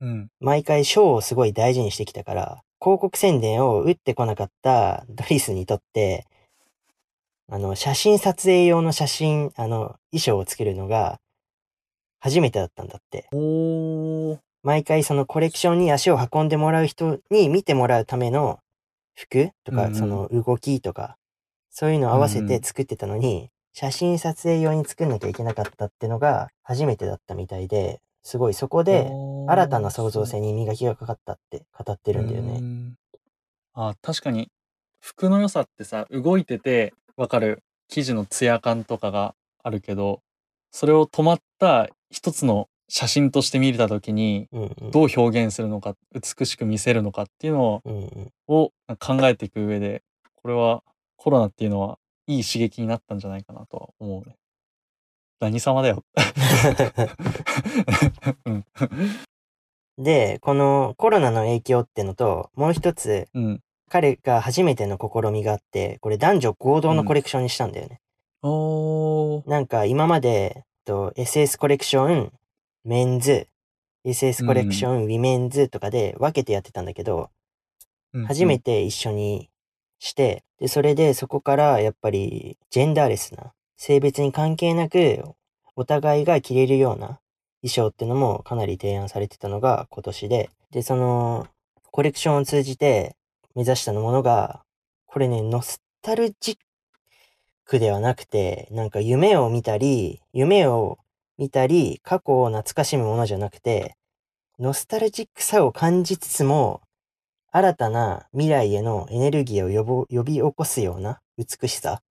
[0.02, 0.30] うん。
[0.41, 6.28] 毎回ショーをすごい大事にしてきたから、広告宣伝を打ってこなかったドリスにとって、
[7.50, 11.20] あの、写真撮影用の写真、あの、衣装を作るのが
[12.26, 13.30] 初めてだったんだって。
[14.64, 18.58] 毎回そのコレクションに足を運んでもらう人に見てもらうための
[19.14, 21.18] 服とか、その動きとか、
[21.70, 29.12] そういうのを合わせて作ってたのに、写真撮影用に作んなきゃいけなかったってのが初めてだったみたいで、すごいそこで
[29.48, 32.60] 新たな創造性に磨きがかかったって語ってるんだよね。
[32.60, 32.94] ね。
[33.76, 34.50] あ、確かに、
[35.00, 40.24] 服の良さってさ、動いててわかる生地のツヤ感とかがあるけど、
[40.76, 44.50] それを止まった一つの写真として見れた時に。
[44.92, 47.82] どう表現するのか、美しく見せるのかっていうの。
[48.50, 50.84] を考えていく上で、これは
[51.16, 54.36] コロナっていうのはいい刺激になったんじゃないかなとは思うね。
[55.40, 56.04] 何様だよ。
[58.44, 58.66] うん。
[59.98, 63.62] で、このコロナの影響ってのと、もう一つ、うん。
[63.90, 68.02] 彼が初めての試みがあって、これ男女合同のコレクションにしたんだよね。
[68.47, 69.49] おー。
[69.49, 72.31] なんか今まで、と SS コレクション、
[72.84, 73.47] メンズ、
[74.05, 77.31] SS コレクション、ウィメンズとかで分けてやってたんだけど、
[78.27, 78.65] 初めて。
[78.65, 79.49] て一緒に
[79.97, 85.23] して、で、それでそこからやっぱりジェンダーレスな、性別に関係なく、
[85.75, 87.19] お互いが着れるような
[87.63, 91.47] 衣装ってのもかなり提案されてたのが今年で、で、その、
[91.89, 93.15] コレクションを通じて
[93.55, 94.62] 目指したものが、
[95.08, 96.58] これね、ノスタルジッ
[97.65, 100.99] クではなくて、なんか夢を見たり、夢を
[101.38, 103.95] 見たり、過去を懐かしむものじゃなくて、
[104.60, 106.82] ノスタルジックさを感じつつも、
[107.51, 112.01] 新たな未来へのエネルギーを呼ぼ呼び起こすような美しさ。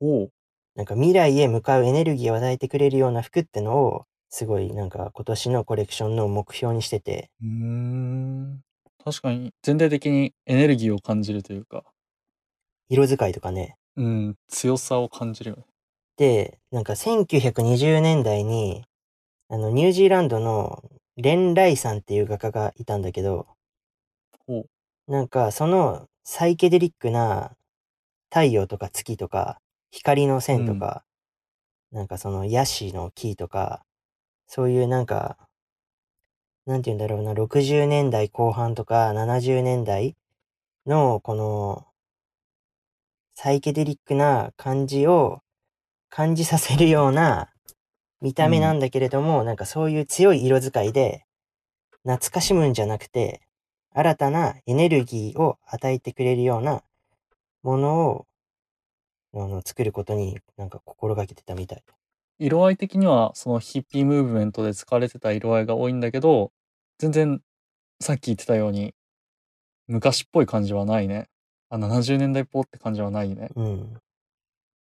[0.00, 0.28] おー。
[0.74, 8.60] なんか未来へ向かうエネルギーを与えてくれるような服ってのを、すごいなんか今年のコレクションの目標にしてて、うーん。
[9.04, 11.84] 確かに全体的にエネルギーを感じるというか、
[12.88, 13.76] 色使いとかね。
[13.96, 15.64] うん、強さを感じるよね。
[16.16, 18.84] で、なんか1920年代に、
[19.48, 20.82] あの、ニュージーランドの
[21.16, 23.46] レン・ライさんっていう画家がいたんだけど。
[25.06, 27.52] なんかそのサイケデリックな
[28.30, 29.58] 太陽とか月とか
[29.90, 31.04] 光の線とか、
[31.92, 33.84] なんかそのヤシの木とか、
[34.46, 35.38] そういうなんか、
[36.66, 40.16] なんて言うんだろうな、60年代後半とか70年代
[40.86, 41.86] のこの
[43.34, 45.40] サイケデリックな感じを
[46.08, 47.50] 感じさせるような
[48.20, 51.26] 見た目なんだけれども、なんかそういう強い色使いで
[52.04, 53.42] 懐かしむんじゃなくて、
[53.92, 56.82] 新たなエネルギーを与えてくれるような
[57.62, 58.26] ものを
[59.34, 61.82] あの作ることになんか心がけてたみたい。
[62.38, 66.52] 色合い的にはそのヒッピームーブメントで使われてた色合いが多いんだけど、
[66.98, 67.40] 全然
[68.00, 68.94] さっき言ってたように
[69.86, 71.28] 昔っぽい感じはないね。
[71.70, 73.50] あ、70年代っぽって感じはないね。
[73.56, 74.00] うん。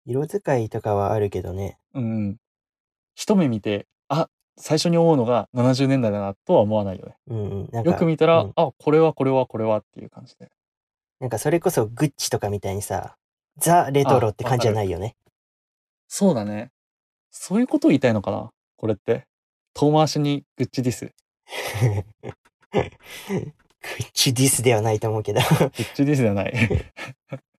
[0.07, 1.79] 色使いとかはあるけどね。
[1.95, 2.37] うんうん。
[3.15, 7.17] 一目見て、あ、最初に思うのが70年代だなとは思わないよね。
[7.29, 7.69] うんうん。
[7.73, 10.51] なんかよく見たら、うんあ、これはこれはこれはっていう感じで。
[11.21, 13.17] なんかそれこそグッチとかみたいにさ、
[13.57, 15.17] ザ・レトロって感じじゃないよね。
[16.09, 16.71] そうだね。
[17.31, 19.27] そういうことを言いたいのかなこれって。
[19.75, 21.13] 遠回しにグッチディス。
[23.99, 25.41] グッチディスではないと思うけど。
[25.41, 26.55] グッチディスではない。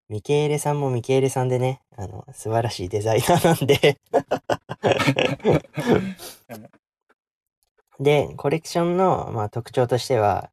[0.10, 3.98] ミケーレさんもミケーレさんでね、あの、素晴らしいデザイナーなんで。
[8.00, 10.52] で、コレクションの、まあ、特徴としては、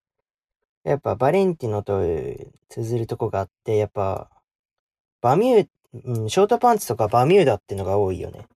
[0.84, 2.00] やっぱバレンティノと
[2.68, 4.30] 通ずるとこがあって、やっぱ、
[5.20, 5.68] バミュー、
[6.04, 8.46] うん、ショートパンツとかバミューダってのが多いよね。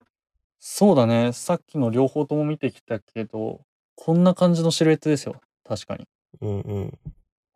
[0.59, 1.33] そうだね。
[1.33, 3.61] さっきの両方とも見てきたけど、
[3.95, 5.41] こんな感じのシルエットですよ。
[5.65, 6.07] 確かに。
[6.41, 6.99] うんうん。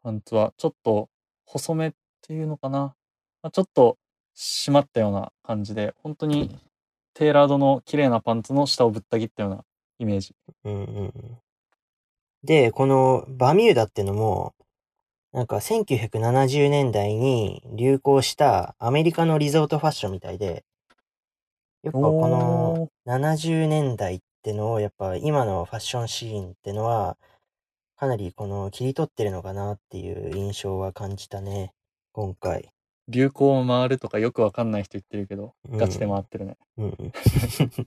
[0.03, 0.53] パンツは。
[0.57, 1.09] ちょっと
[1.45, 2.95] 細めっていうのかな。
[3.43, 3.99] まあ、ちょっと
[4.37, 6.59] 締まったような感じで、本当に
[7.15, 9.65] テーラードの綺麗なパンツの下をぶった切ったような
[9.99, 10.35] イメージ。
[10.65, 11.13] うんうんうん。
[12.43, 14.55] で、このバミューダってのも、
[15.33, 20.65] なんか1970年代に流行したアメリカのリゾートファッションみたいで、
[21.83, 27.17] やっぱこの70年代ってのをやっぱ今のファッションシーンってのは
[28.01, 31.75] かなりこの切り取ってるのかなっていう印象は感じたね、
[32.13, 32.73] 今回。
[33.09, 36.57] 流行を回るとかよくわかんない人言ってるけど、うんガチで回ってるね。
[36.79, 37.13] うんうん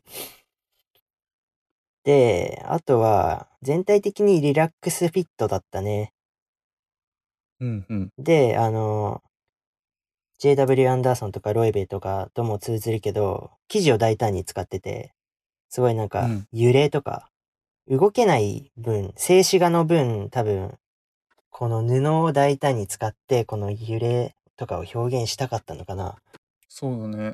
[2.06, 6.14] で、あとは全体的にリラックスフィットだったね。
[7.60, 8.14] うんうん。
[8.20, 9.24] で、あの、
[10.40, 15.16] JW アンダーソンとかロエベとかとも通ずるけど、生地を大胆に使ってて、
[15.70, 17.32] すごいなんかうん、揺れとか、
[17.88, 20.78] 動けない分、静止画の分、多分、
[21.50, 26.18] この布を大胆に使って、この揺れとかを表現したかったのかな。
[26.70, 27.34] そうだね。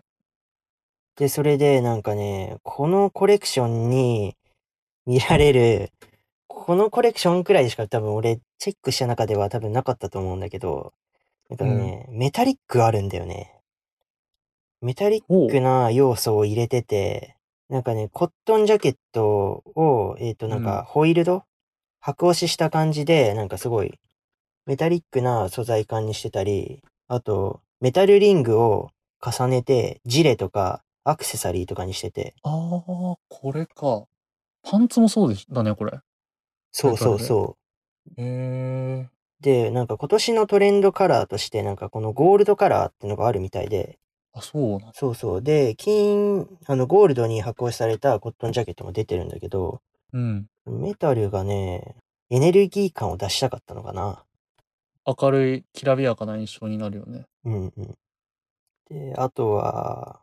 [1.15, 4.35] で、それでなんかね、このコレクションに
[5.05, 5.91] 見られる、
[6.47, 10.93] このコレクションくらいしか多分俺チェックした中では多分なかったと思うんだけど、
[11.49, 13.55] なんかね、メタリックあるんだよね。
[14.81, 17.35] メタリックな要素を入れてて、
[17.69, 21.43] なんかね、コットンジャケットを、えっ、と、なんか、ホイールド？
[22.01, 23.99] 白押しした感じで、なんかすごい、
[24.65, 28.89] メタリックな素材感にしてたり、あと、メタルリングを
[29.23, 32.33] 重ねて、ジレとか、アクセサリーとかにしてて。
[32.43, 34.05] ああ、これか。
[34.63, 35.99] パンツもそうでしだね、これ。
[36.71, 37.57] そうそうそ
[38.17, 38.21] う。
[38.21, 39.09] へえ。
[39.41, 43.99] で、なんか今年のトレンドカラーとして、なんかこのゴールドカラーってのがあるみたいで、
[44.39, 44.91] あ、そうな。
[44.93, 45.41] そうそう。
[45.41, 49.81] で、金、あの、ゴールドに発行されたコットンジャケットも出てるんだけど、
[50.13, 50.47] うん。
[50.65, 51.95] メタルがね、
[52.29, 54.23] エネルギー感を出したかったのかな。
[55.05, 57.25] 明るい、きらびやかな印象になるよね。
[57.45, 57.97] うんうん。
[58.89, 60.21] で、あとは、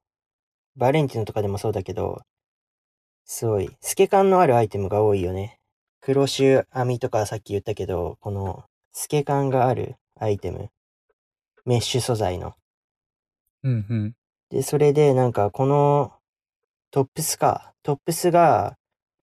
[0.77, 2.23] バレンティノとかでもそうだけど、
[3.25, 5.59] すごい、透け感のあるアイテムが多いよね。
[6.01, 10.71] クロシュ編みとかさっき言ったけど、この透け感があるアイテム。
[11.65, 12.55] メッシュ素材の。
[13.67, 14.15] うんうん。
[14.51, 16.13] で、それでなんかこの
[16.93, 17.73] トップスか。
[17.83, 18.77] トップスが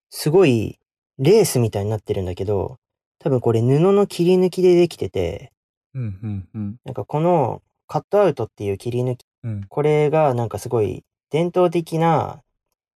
[0.09, 0.79] すごい
[1.17, 2.77] レースみたいになってるんだけど、
[3.19, 5.53] 多分これ布の切り抜きでできてて、
[5.93, 6.75] うんうんうん。
[6.83, 9.63] なんかこのカットアウトっていう切り抜き、うん。
[9.69, 12.41] これがなんかすごい伝統的な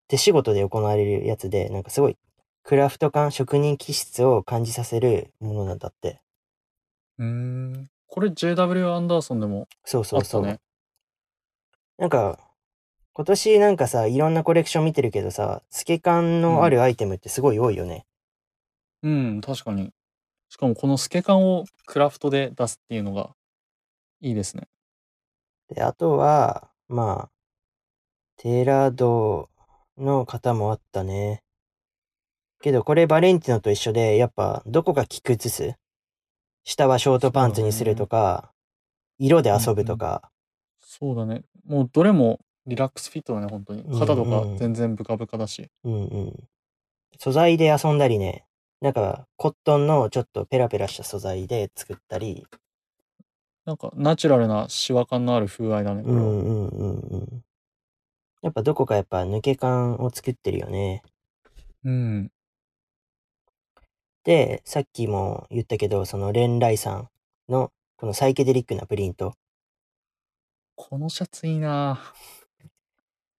[0.08, 2.16] 手仕事で行われるやつで、なんかすごい
[2.64, 6.20] クラフト感、職人気質を感じさせるものなんだって。
[7.18, 7.88] うーん。
[8.08, 10.60] これ JW アンダーソンでもそうそうそう。
[11.98, 12.38] なんか、
[13.12, 18.04] 今年なんかさ、いろんなコレクション見てるけどさ、透け感のあるアイテムってすごい多いよね。
[19.02, 19.92] うん、確かに。
[20.50, 23.30] しかもこの透け感をクラフトで出すっていうのが
[24.20, 24.68] いいですね。
[25.74, 27.30] で、あとは、まあ、
[28.36, 29.48] テーラード
[29.96, 31.42] の型もあったね。
[32.60, 35.74] けどこれバレンティノと一緒で、やっぱどこか着崩す
[36.64, 38.52] 下はショートパンツにするとか、
[39.18, 40.30] 色で遊ぶとか、
[40.98, 41.42] そうだね。
[41.66, 43.84] もうどれもリラックスフィットだね、本当に。
[43.98, 45.70] 肩とか全然ブカブカだし。
[45.84, 46.48] うんうん。
[47.18, 48.46] 素材で遊んだりね、
[48.80, 52.46] なんかコットンのちょっとペラペラした素材で作ったり、
[53.64, 56.22] なんかナチュラルなシワ感のある風合いだね、これは。
[56.22, 57.44] うんうんうんうん。
[58.42, 61.02] やっぱどこかやっぱ抜け感を作ってるよね。
[61.84, 62.30] うん。
[64.24, 67.08] で、さっきも言ったけど、そのレンライさん
[67.48, 69.34] のこのサイケデリックなプリント。
[70.76, 72.00] このシャツいいな。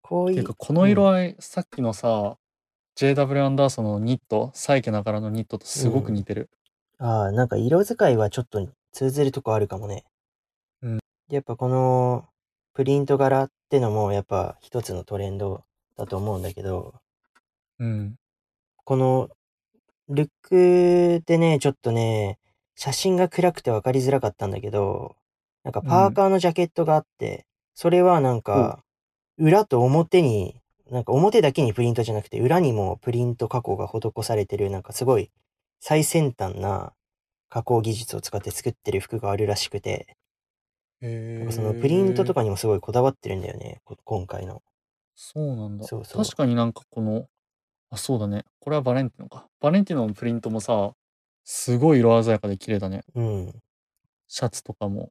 [0.03, 0.33] こうい。
[0.33, 2.39] うていうか、この色合い、さっきのさ、
[2.97, 6.51] JW アンダーソンのニット、サイケながらのニットとすごく似てる。
[6.99, 10.05] ああ、なんか色使いはちょっと通ずるとこあるかもね。
[10.83, 10.97] うん。
[11.29, 12.27] でやっぱこの
[12.73, 15.65] プリント柄ってのもやっぱ一つのトレンド
[15.97, 16.95] だと思うんだけど、
[17.79, 18.17] うん。
[18.85, 19.29] この
[20.09, 22.39] ルックでね、ちょっとね、
[22.77, 25.17] 写真が暗くて分かりづらかったんだけど、
[25.67, 28.85] なんかパーカーのジャケットがあって、それはなんか
[29.37, 30.55] 裏と表に、
[30.93, 35.33] なんか表だけにプリントじゃなくて裏にもプリント加工が施されてる、なんかすごい
[35.81, 36.93] 最先端な
[37.49, 40.17] 加工技術を使って作ってる服があるらしくて、
[41.03, 44.63] へなんかそのプリントとかにもすごいこだわってるんだよね、こ今回の。
[45.17, 45.85] そうなんだ。
[45.85, 47.27] そうそう確かになんかこの、
[47.91, 48.45] あ、そうだね。
[48.61, 49.49] これはバレンティノか。
[49.59, 50.93] バレンティノのプリントもさ、
[51.43, 53.03] すごい色鮮やかで綺麗だね。
[53.17, 53.53] うん。
[54.29, 55.11] シャツとかも、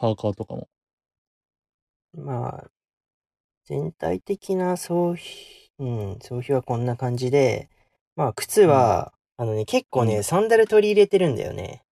[0.00, 0.68] パーカーとかも。
[2.14, 2.70] まあ、
[3.66, 5.24] 全体的な総費、
[5.78, 7.68] うん、総費はこんな感じで、
[8.16, 11.82] まあ、靴は、あのね、結構ね、うんサンダル取り入れてるんだよね。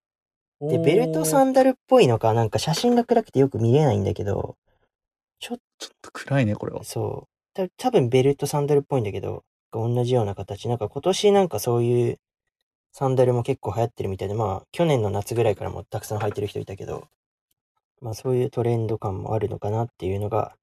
[0.61, 4.57] で、ベルトサんンダルっぽいのか、なんか写真が暗くてよく見れないんだけど、
[5.39, 6.85] ちょっちょっと暗いね、これはと、。
[6.85, 7.55] そう。
[7.55, 10.69] た多分ベルトサンダルっぽいんだけど、同じような形。
[10.69, 12.19] なんか今年なんかそういう
[12.93, 17.09] サンダルも結構流行ってるみたいで、まあ、去年の夏ぐらいからもたくさん履いてる人いたけど、
[18.01, 20.57] まあそういうトレンド感もあるのかなっていうのが、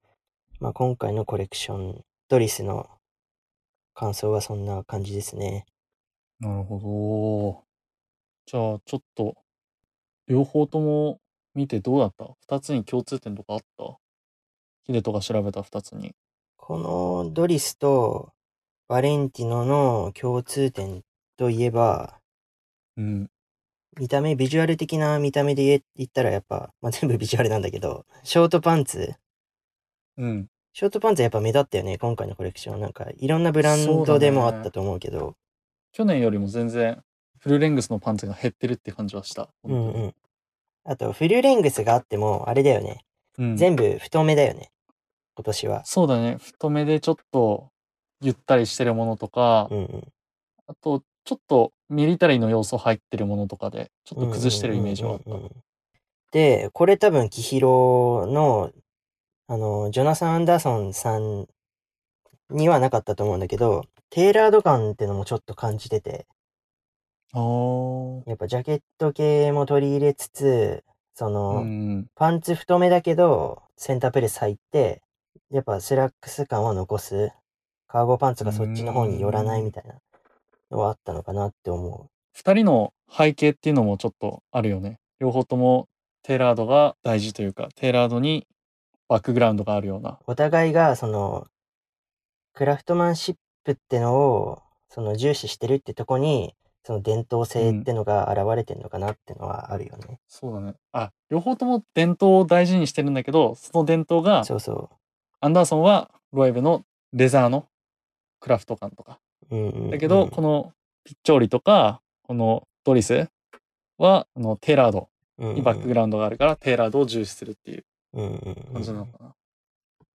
[0.60, 2.88] まあ今回のコレクション、ドリスの
[3.94, 5.66] 感想はそんな感じですね。
[6.40, 7.64] なるほど。
[8.46, 9.36] じゃあ、ちょっと、
[10.28, 11.18] 両方とも
[11.54, 12.26] 見てどうだった？
[12.40, 13.96] 二つに共通点とかあった？
[14.84, 16.14] ヒデとか調べた二つに。
[16.56, 18.32] このドリスと
[18.88, 21.02] バレンティノの共通点
[21.36, 22.18] といえば、
[22.96, 23.30] うん。
[23.98, 29.14] 見た目、ビジュアル的な見た目で言言ったらやっぱ、まあ、全部ビジュアルなんだけど、ショートパンツ。
[30.18, 30.48] うん。
[30.74, 32.80] ショートパンツやっぱ目立ったよね、今回のコレクション。
[32.80, 35.36] なんか、いろんなブランドでもあったと思うけど。
[35.92, 37.02] 去年よりも全然、
[37.38, 39.48] フルレングスのパンツが減ってるって感じはした。
[39.64, 40.14] うんうん。
[40.84, 43.04] あと、フルレングスがあっても、あれだよね。
[43.38, 44.70] うん、全部太めだよね。
[45.34, 45.84] 今年は。
[45.86, 46.36] そうだね。
[46.38, 47.70] 太めでちょっと、
[48.20, 50.12] ゆったりしてるものとか、うんうん。
[50.66, 55.30] あと、ちょっとミリタリーの要素入ってるものとかで、ちょっと崩してるイメージはあった。
[56.30, 58.70] で、これ多分、キヒロの、
[59.48, 61.46] あの、ジョナサン・アンダーソンさん
[62.50, 66.26] にはなかったと思うんだけど、テーラード感ってのもちょっと感じてて、
[68.26, 72.06] やっぱジャケット系も取り入れつつ、その、うん。
[72.14, 75.02] パンツ太めだけど、センタープレス入って、
[75.50, 77.32] やっぱスラックス感は残す。
[77.88, 80.00] カーゴパンツがそっちの方に寄らないみたいなの
[80.70, 84.98] はあったのかなって思二人の背景っていうのもちょっとあるよね。
[85.20, 85.88] 両方とも
[86.22, 88.46] テーラードが大事というか、テーラードに
[89.08, 90.10] バックグラウンドがあるような。
[90.10, 90.18] う。
[90.26, 91.46] お互いが、その、
[92.52, 96.54] クラフトマンシップってのを、その重視してるってとこに、
[96.84, 100.20] その伝統性ってのが現れてんのかなってのはあるよね。
[100.28, 100.74] そうだね。
[100.92, 104.90] あ、両方とも伝統を大事にしてるんだけど、その伝統が、そうそ
[105.40, 107.66] アンダーソンはロエベのレザーの
[108.40, 109.18] クラフト感とか。
[109.90, 110.72] だけど、この
[111.04, 113.28] ピッチョーリとか、このドリス
[113.98, 117.84] は、あの、テーラードにバックグラウンドがあるから、テーラードを重視するっていう
[118.72, 119.34] 感じなのかな。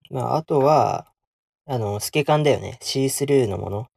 [0.10, 1.08] まあ、あとは、
[1.66, 2.78] あの、透け感だよね。
[2.82, 3.88] シースルーのもの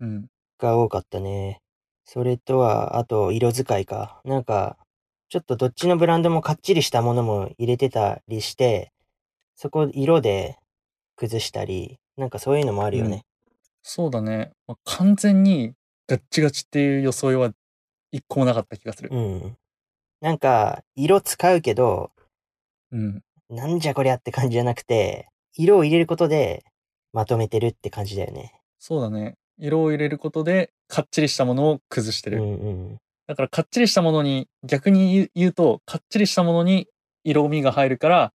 [0.00, 0.26] うん。
[0.58, 1.60] が多かったね。
[2.04, 4.20] それとは、あと、色使いか。
[4.24, 4.78] なんか、
[5.28, 8.92] ちょっとどっちのブランドもかっちりしたものも入れてたりして、
[9.56, 10.56] そこ色で
[11.16, 13.24] 崩したり、なんかそういうのもあるよね。
[13.90, 14.52] そうだね。
[14.66, 15.72] まあ、完全に
[16.06, 17.52] ガッチガチっていう装いは
[18.12, 19.08] 一個もなかった気がする。
[19.10, 19.56] うん。
[20.20, 22.10] なんか、色使うけど、
[22.92, 23.22] うん。
[23.48, 26.64] なんじゃこりゃって感じじゃなくて、色を入れることで
[27.14, 28.60] まとめてるって感じだよね。
[28.78, 29.38] そうだね。
[29.56, 32.42] 色を入れることで、かっちりしたものを崩してる。
[32.42, 32.98] うんうん。
[33.26, 36.88] だから、かっちりしたものに、逆に言うと、かっちりしたものに
[37.24, 38.34] 色味が入るから、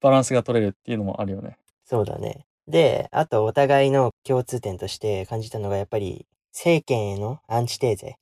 [0.00, 1.58] バランスが取れるっていうのもあるよね。
[1.84, 2.46] そうだね。
[2.68, 8.16] で、あとお互いの共通点として感じたのがやっぱり政権へのアンチテーゼ。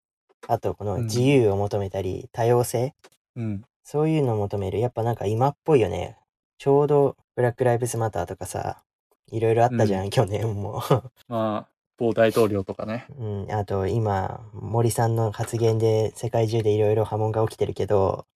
[0.49, 2.95] あとこのうん自由を求めたり、多様性。
[3.37, 3.63] うん。
[3.85, 4.81] そういうのを求める。
[4.81, 6.17] やっぱなんか今っぽいよね。
[6.59, 8.83] ちょうどブラックライブズマターとかさ、
[9.31, 10.83] いろいろあったじゃん、う去年も。
[11.29, 13.07] まあ、某大統領とかね。
[13.19, 18.27] うん、あと今、森さんの発言で世界中でいろいろ波紋が起きてるけど、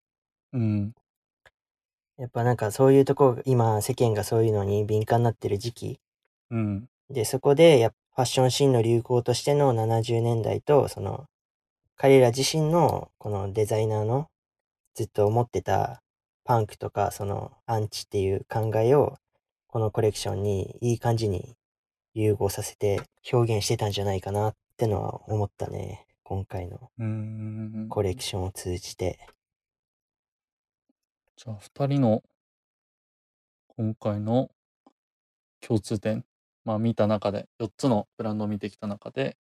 [0.53, 0.95] うん。
[2.19, 6.01] やっぱなんかそういうとこ、今世間がそういうのに敏感になってる時期。
[6.51, 6.89] うん。
[7.11, 11.27] で、そこでやっぱファッションシーンの流行としての70年代と、その、
[11.97, 14.29] 彼ら自身のこのデザイナーの
[14.95, 16.01] ずっと思ってた
[16.45, 19.19] パンクとか、そのアンチっていう考えを、
[19.67, 21.57] このコレクションにいい感じに
[22.15, 26.07] 融合させて表現してたんじゃないかなってのは思ったね。
[26.23, 26.91] 今回の。
[27.91, 29.19] コレクションを通じて。
[31.37, 32.23] じゃあ、二人の、
[33.77, 34.51] 今回の
[35.61, 36.25] 共通点。
[36.65, 39.37] まあ、見た中で、4つのブランドを見てきた中で、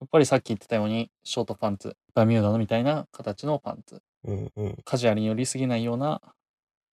[0.00, 6.22] やっぱりさっき言ってたように、ショートパンツ、バミューダのみたいな形のパンツ、うんうん、カジュアルに寄りすぎないような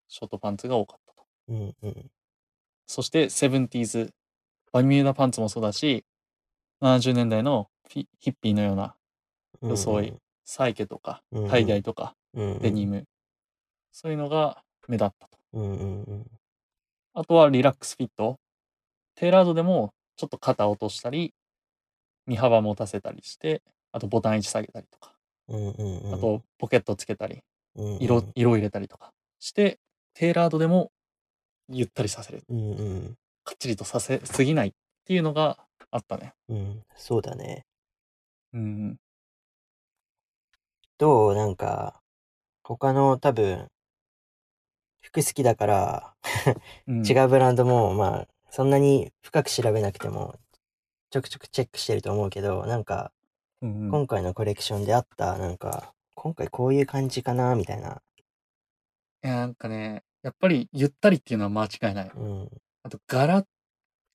[0.08, 1.26] ショートパンツが多かったと。
[1.50, 2.12] うんうん、
[2.88, 4.14] そして、セブンティーズ、
[4.72, 6.06] バミューダパンツもそうだし、
[6.82, 8.96] 70年代のヒッピーのような
[9.62, 10.14] 装い、
[10.46, 11.50] サイケとか、うんうん。
[11.50, 13.06] タイダイとか、うんうん、デニム、
[13.92, 15.38] そういうのが目立ったと。
[15.54, 16.26] うんうんうん、
[17.14, 18.40] あとはリラックスフィット。
[19.16, 21.34] テーラードでもちょっと肩を落としたり、
[22.26, 23.62] 身幅持たせたりして、
[23.92, 25.14] あとボタン位置下げたりとか、
[25.50, 27.42] うんうんうん、あとポケットつけたり、
[27.76, 29.80] うんうん、色、色入れたりとかして、
[30.14, 30.92] テーラードでも
[31.70, 32.44] ゆったりさせる。
[32.50, 34.72] うんうん、かっちりとさせすぎないっ
[35.06, 35.58] ていうのが
[35.90, 36.34] あったね。
[36.48, 37.66] うん、そうだね。
[38.54, 38.98] うん。
[40.98, 41.36] どう？
[41.36, 42.02] なんか、
[42.64, 43.68] 他の多分、
[45.02, 46.14] 服好きだから、
[46.88, 50.36] うん、違うブランドも、まあ、そんなに深く調べなくても、
[51.10, 53.12] ちょくちょくチェックしてると思うけど、なんか、
[53.62, 53.92] うんうん。
[53.92, 58.02] 今回のコレクションであった、なんか、今回こういう感じかな、みたいな。
[59.24, 62.12] いや、なんかね、やっぱりゆったりっていうのは間違いない。
[62.16, 62.50] うん。
[62.84, 63.46] あと柄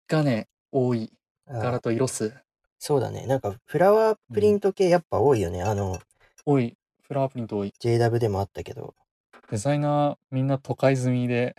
[0.09, 1.13] がね、多い。
[1.49, 2.35] あ柄と色数。
[2.79, 3.27] そうだね。
[3.27, 5.63] なんか、フラワープリント系やっぱ多いよね。
[5.63, 5.99] あの、
[6.45, 6.77] 多い。
[7.03, 7.73] フラワープリント多い。
[7.81, 8.95] JW でもあったけど。
[9.51, 11.57] デザイナーみんな都会済みで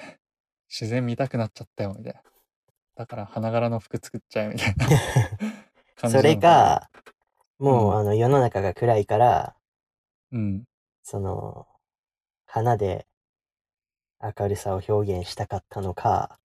[0.70, 2.22] 自然見たくなっちゃったよみたいな。
[2.96, 4.88] だから花柄の服作っちゃえみたいな
[5.96, 6.90] 感じ それか
[7.60, 9.56] もう、うんあの、世の中が暗いから、
[10.32, 10.64] うん。
[11.04, 11.68] その、
[12.46, 13.08] 花で
[14.22, 16.40] 明るさを表現したかったのか、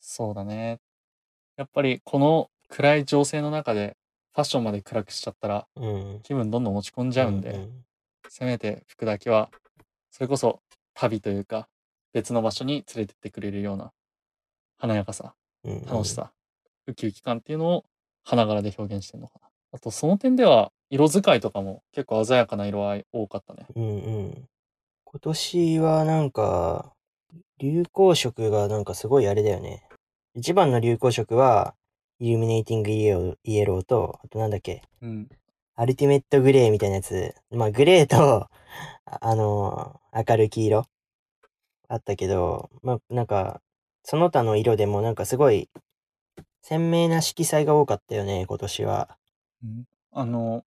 [0.00, 0.80] そうだね。
[1.56, 3.96] やっぱりこの暗い情勢の中で
[4.32, 6.20] ファッションまで暗くしちゃったらうん。
[6.22, 7.84] 気分どんどん落ち込んじゃうんで、ん
[8.28, 9.50] せめて服だけは
[10.10, 10.60] それこそ
[10.94, 11.68] 旅というか
[12.12, 13.92] 別の場所に連れてってくれるような
[14.78, 15.34] 華やかさ
[15.64, 16.32] 楽しさ、
[16.86, 17.84] ウキウキ感っていうのを
[18.24, 19.48] 花柄で表現してるのかな。
[19.72, 23.66] あとその点では色使いとかも結構鮮やかな色合い多かったね。
[23.74, 23.88] うんう
[24.28, 24.48] ん。
[25.04, 26.92] 今年はなんか、
[27.58, 29.88] 流行色がなんかすごいあれだよね。
[30.34, 31.74] 一番の流行色は、
[32.20, 35.28] イルミネーティングイエローイエローと、あとなんだっけ、うん
[35.80, 37.36] アルティメットグレーみたいなやつ。
[37.52, 38.48] まあグレーと、
[39.04, 40.84] ああの明るい黄色
[41.86, 43.62] あったけど、まあなんか、
[44.02, 45.70] その他の色でもなんかすごい
[46.62, 49.16] 鮮明な色彩が多かったよね、今年は。
[49.62, 50.64] うんあの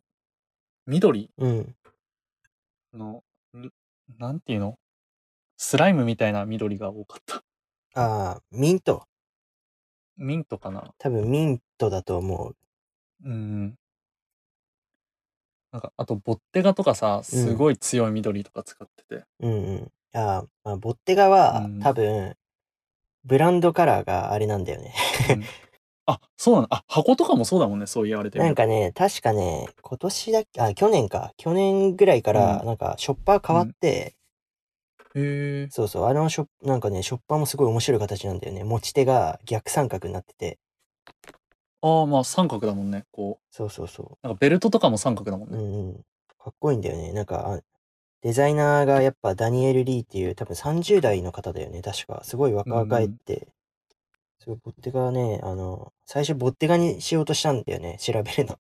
[0.87, 1.29] 緑？
[1.37, 1.75] うん。
[2.93, 3.21] の
[3.53, 3.73] る
[4.17, 4.77] なんていうの？
[5.57, 7.43] スライムみたいな緑が多かった
[8.01, 9.03] ああ、ミント。
[10.15, 12.55] ミントかな多分ミントだと思う。
[13.25, 13.75] うん
[15.71, 19.91] なんかあとボッテガとかさすごい強い緑とか使ってて、うんうん。
[20.13, 22.35] ああ、まあ、ボッテガは、うん多分、
[23.23, 24.93] ブランドカラーがあれなんだよね。
[25.29, 25.43] うん
[26.07, 31.31] あそうなのあ箱とかもそうだもんねそう言われてなんかね、確かね、今年だっけ、あ、去年か。
[31.37, 34.15] 去年ぐらいから、うんなんか、ショッパー変わって、
[35.13, 38.63] へえそうそう、あのショッなんかね、ショッパーもすごい面白い形なんだよね。
[38.63, 40.57] 持ち手が逆三角になってて。
[41.81, 45.53] ああまあ三角だもんねこそうそうそうなんかベルトとかも三角だもんう。
[45.53, 45.93] うね、んうん。
[46.37, 47.13] かっこいいんだよね。
[47.13, 47.59] なんか、あ
[48.21, 51.81] デザイナーがやっぱダニエル・リーっていう多分30代の方だよね。
[51.81, 52.21] 確か。
[52.23, 53.47] すごい若返って。
[54.39, 57.97] すごい、ボッテガね、あの、最初ボッテガにしようとしたんだよね。
[57.99, 58.59] 調べるの。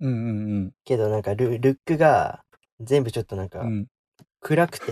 [0.00, 2.44] うん、うんけどなんかルルックが
[2.80, 3.86] 全部ちょっとなんかうんうん
[4.40, 4.84] 暗くて、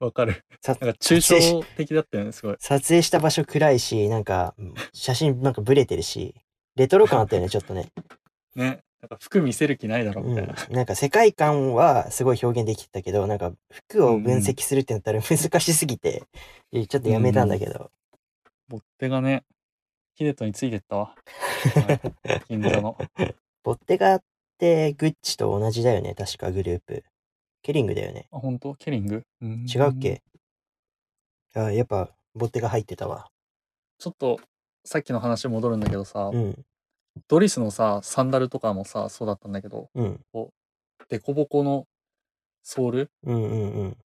[0.00, 4.54] わかるさなんか抽撮影し象的だったよねすごい撮影した場所暗いし、なんか
[4.92, 6.34] 写真なんかブレてるし、
[6.76, 7.88] レトロ感あったよね、ちょっとね。
[8.54, 10.72] ねなんか服見せる気ないだろうみたいな、ん。
[10.72, 16.24] なんか世界観はすごい表現できてたけど、なんか服を分析するってなったら難しすぎて、
[16.72, 17.90] ちょっとやめたんだけど。
[18.68, 19.44] ボッテがね
[20.14, 21.14] ヒデトについてったわ、
[21.74, 22.98] はい 銀座の
[23.62, 24.22] ボッテガっ
[24.58, 27.04] てグッチと同じだよね、確かグループ。
[27.68, 28.28] ケリングだよね。
[28.32, 28.74] あ本当？
[28.76, 29.26] ケリング？
[29.42, 30.22] 違うっけ？
[31.54, 33.28] あ、やっぱボッテガ入ってたわ。
[33.98, 34.40] ちょっと
[34.86, 36.64] さっきの話戻るんだけどさ、うん、
[37.28, 40.18] ドリスのさサンダルとかもさそうだったんだけどうん、
[41.10, 41.84] デコボコの
[42.62, 43.96] ソールっうん、うん、うん。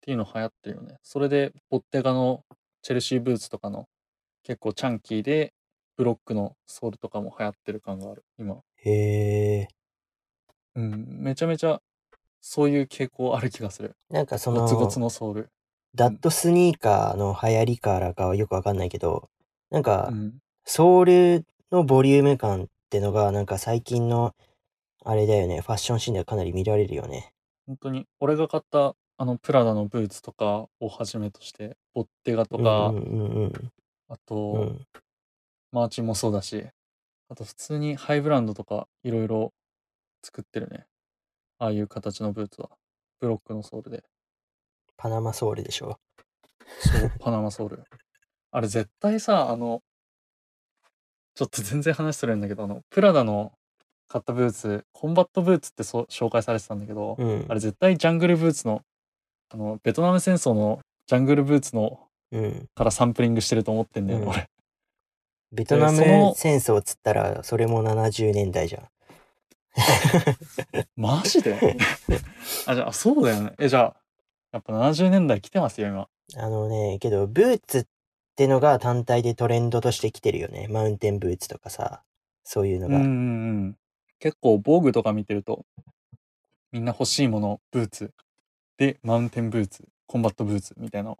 [0.00, 2.44] ていうの流行ってるよねそれでボッテガの
[2.82, 3.86] チェルシーブーツとかの
[4.44, 5.54] 結構チャンキーで
[5.96, 9.68] ブロックのソールとかも流行ってる感がある今へえ。
[10.76, 11.80] うんめちゃめちゃ
[12.40, 13.96] そういう傾向ある気がする。
[14.10, 15.50] なんかそゴツゴツの、のソール。
[15.94, 19.28] ダッドスニーカーの流行りからかはよくわかんないけど、
[19.70, 20.38] なんかう、ん。
[20.64, 21.04] ソー
[21.40, 24.34] ルのボリューム感ってのが、なんか最近の、
[25.04, 27.32] あれだよね、ファッションシーンではかなり見られるよね。
[27.66, 28.06] 本当に。
[28.20, 33.72] 俺が買ったあのプラダのブーツとかをはじめとしてボッテガとか、うんうんうん
[34.08, 34.60] あと、うん。
[34.60, 34.86] うん。
[35.72, 36.64] マーチンもそうだし
[37.28, 39.52] あと普通にハイブランドとかいろいろ
[40.22, 40.86] 作ってるね
[41.60, 42.70] ああいう形のブーツは
[43.20, 44.02] ブロックのソールで
[44.96, 45.98] パナマソールでしょ？
[46.80, 47.84] そうパナマソール
[48.50, 49.82] あれ絶対さあの
[51.34, 53.52] ちょっと全然話するんだけどあのプラダの
[54.08, 57.54] 買ったブーツコンバットブーツってそう紹介されてたんだけど、うんあ。
[57.54, 58.82] れ絶対ジャングルブーツの
[59.52, 62.00] あのベトナム戦争のジャングルブーツの
[62.32, 62.68] うん。
[62.74, 64.48] からサンプリングしてると思ってんだよね、うん俺
[65.52, 65.98] ベトナム
[66.36, 68.84] 戦争っつったら、それも70年代じゃん。
[70.96, 71.76] マジで？
[72.66, 73.52] あじゃあそうだよね。
[73.58, 73.96] えじゃあ
[74.52, 76.08] やっぱ70年代来てますよ今。
[76.36, 77.86] あのね、けど、ブーツっ
[78.36, 80.68] てのが単体でトレンドとして来てるよね。
[80.68, 82.02] マウンテンブーツとかさ、
[82.44, 82.96] そういうのが。
[82.96, 83.12] うんうんう
[83.68, 83.76] ん。
[84.18, 85.64] 結構防具とか見てると
[86.72, 88.12] みんな欲しいものブーツ。
[88.76, 89.88] でマウンテンブーツ。
[90.06, 91.18] コンバットブーツみたいなの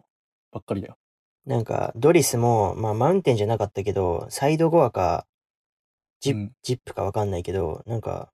[0.51, 0.97] ばっかりだよ。
[1.45, 5.25] なんか、ドリスも、まあ、マウンテンじゃなかったけど、サイドゴアか、
[6.19, 6.51] ジッ,、うん。
[6.61, 8.31] ジップかわかんないけど、なんか、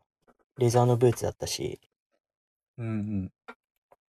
[0.58, 1.80] レザーのブーツだったし、
[2.78, 3.32] うんうん。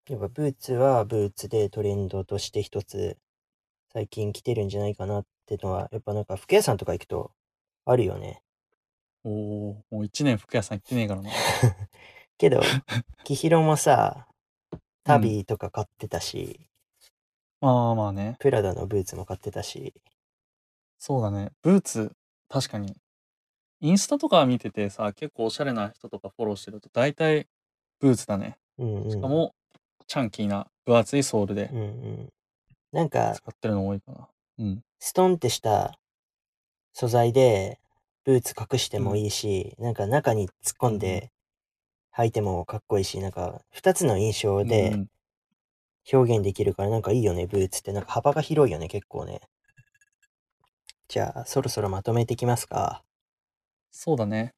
[0.09, 3.19] やっぱブーツはブーツでトレンドとして一つ、
[3.93, 7.33] 最近来てるんじゃないかなってのは、やっぱなんか服屋さんとか行くと、
[7.85, 8.43] あるよね。
[9.25, 11.31] おおーもう1年服屋さん行ってねえからな。
[12.39, 12.61] けど、
[13.25, 14.27] キヒロもさ、
[15.05, 16.69] タビーとか買ってたし、
[17.61, 18.37] まあまあね。
[18.39, 19.93] プラダのブーツも買ってたし、
[20.99, 21.51] そうだね。
[21.63, 22.13] ブーツ
[22.49, 22.97] 確かに
[23.81, 27.47] インスタとか見ててさ結構おしゃれな人とかフォローしてると大体
[28.01, 28.57] ブーツだね。
[28.79, 29.11] うんうん。
[29.11, 29.55] しかも、
[30.07, 32.29] チャンキーな分厚いソールでうんうん。
[32.93, 34.29] なんか、使ってるの多いかな。
[34.59, 34.83] うん。
[34.99, 35.99] ストンってした
[36.93, 37.81] 素材で、
[38.25, 41.31] ブーツ隠してもいいし、なんか中に突っ込んで
[42.17, 45.09] 履いてもかっこいいし、なんか二つの印象うんうでん
[46.13, 47.93] 表現できるからなんかいいよね、ブーツって。
[47.93, 49.41] なんか幅が広いよね、結構ね。
[51.09, 53.03] じゃあ、そろそろまとめていきますか。
[53.91, 54.55] そうだね。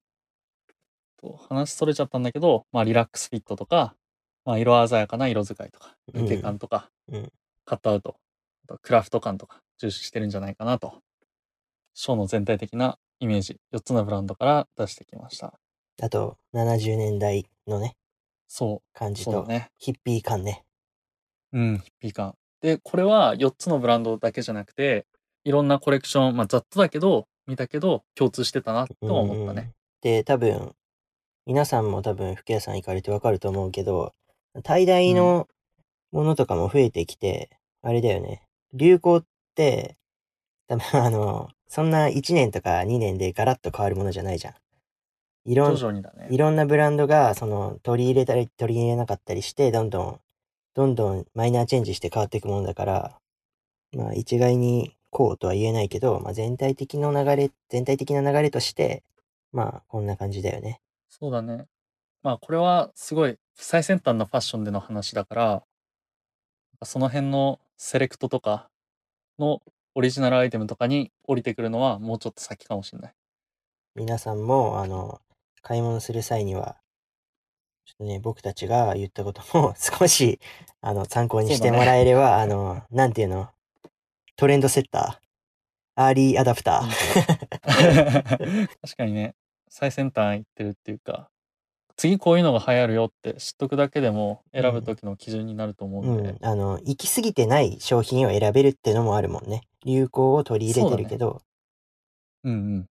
[1.21, 3.95] と話それちゃったんだけど、まあ、リラックスフィットとか、
[4.45, 7.33] まあ、色鮮やかな色使いとか、抜け感とか、うん
[7.67, 8.17] カットアウト、
[8.65, 10.95] あとクラフト感とか重視してるんじゃないかなと。
[11.95, 15.55] ショーの全体的なイメージ、4つのブランドから出してきました。
[16.03, 17.95] あと、70年代のね、
[18.49, 19.71] そう、感じと、そうだね。
[19.79, 20.65] ヒッピー感ね。
[21.53, 22.35] うん、ヒッピー感。
[22.61, 25.07] で、これは4つのブランドだけじゃなくて、
[25.45, 29.53] いろんなコレクション、まあ、ざっとだけど、見たけど、共通してたなとは思ったね。
[29.53, 30.75] うんうんで、多分、
[31.47, 34.15] 皆さんも多分、服屋さん行かれてわかると思うけど、
[34.63, 35.47] 大々の
[36.11, 37.51] ものとかも増えてきて、
[37.83, 38.43] あれだよね。
[38.73, 39.25] 流行っ
[39.55, 39.97] て、
[40.69, 44.55] 多分 あの、そんな1年とか2年でガラッと変わるものじゃないじゃん。
[45.45, 46.39] いろんねい。
[46.39, 50.21] ろんなブランドが、その、取り入れたり、取り入れなかったりして、どんどん、
[50.75, 53.21] どんどんマイナーチェンジして変わっていくものだから、
[53.93, 59.03] まあ、一概にこうとは言えないけど、まあ、全体的な流れ、全体的な流れとして、
[59.53, 60.81] まあ、こんな感じだよね。
[61.09, 61.67] そうだね。
[62.23, 65.63] まあこれはすごい最先端のファッションでの話だから、
[66.83, 68.69] その辺のセレクトとか
[69.39, 69.63] の
[69.95, 73.15] オリジナルアイテムとかに降りてくるのはもうちょっと先かもしれない。
[73.95, 75.21] 皆さんも、あの、
[75.63, 76.77] 買い物する際には、
[77.87, 80.41] ちょっとね、僕たちが言ったことも少し、
[80.81, 83.49] あの、参考にしてもらえれば、あの、なんていうの、
[84.41, 86.89] トレンドセッター、アーリーアダプター。
[88.81, 89.35] 確かにね、
[89.69, 91.29] 最先端行ってるっていうか、
[91.95, 96.37] 次こういうのが流行るよって知っとくだけでも選ぶ時の基準になると思うで、うん。
[96.37, 99.61] ん、あの、行き過ぎてない商品を選べるってのもあるもんね。
[99.85, 101.43] 流行を取り入れてるけど、
[102.43, 102.87] うんうん。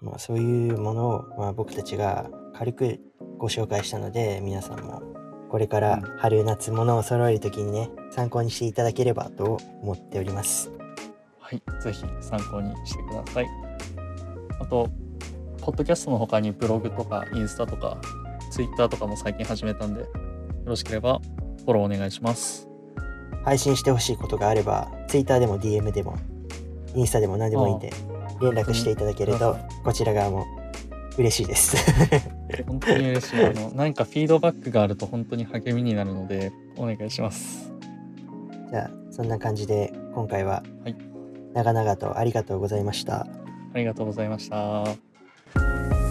[0.00, 2.98] まあそういうものを、まあ僕たちが軽く
[3.36, 5.21] ご紹介したので、皆さんも
[5.52, 10.72] これからうん春夏物を揃えるときにね、参考にしていただければと思っております。
[11.38, 13.46] はい、ぜひ参考にしてください。
[14.58, 14.88] あと、
[15.60, 17.98] ポッドキャストの他にブログとかインスタとか
[18.50, 20.08] ツイッターとかも最近始めたんで、よ
[20.64, 21.20] ろしければ
[21.58, 22.66] フォローお願いします。
[23.44, 26.16] 配信してほしいことがあれば、Twitter でも DM でも、
[26.94, 27.92] インスタでも何でもいいんで、
[28.40, 30.46] 連絡していただけると、こちら側も
[31.18, 31.76] 嬉しいです。
[32.66, 33.44] 本当に嬉しい。
[33.44, 37.72] あの、何かフィードバックがあると本当に励みになるので、お願いします。
[38.70, 40.96] じゃあ、そんな感じで今回ははい、
[41.54, 43.26] 長々とありがとうございました。
[43.74, 46.01] ありがとうございました。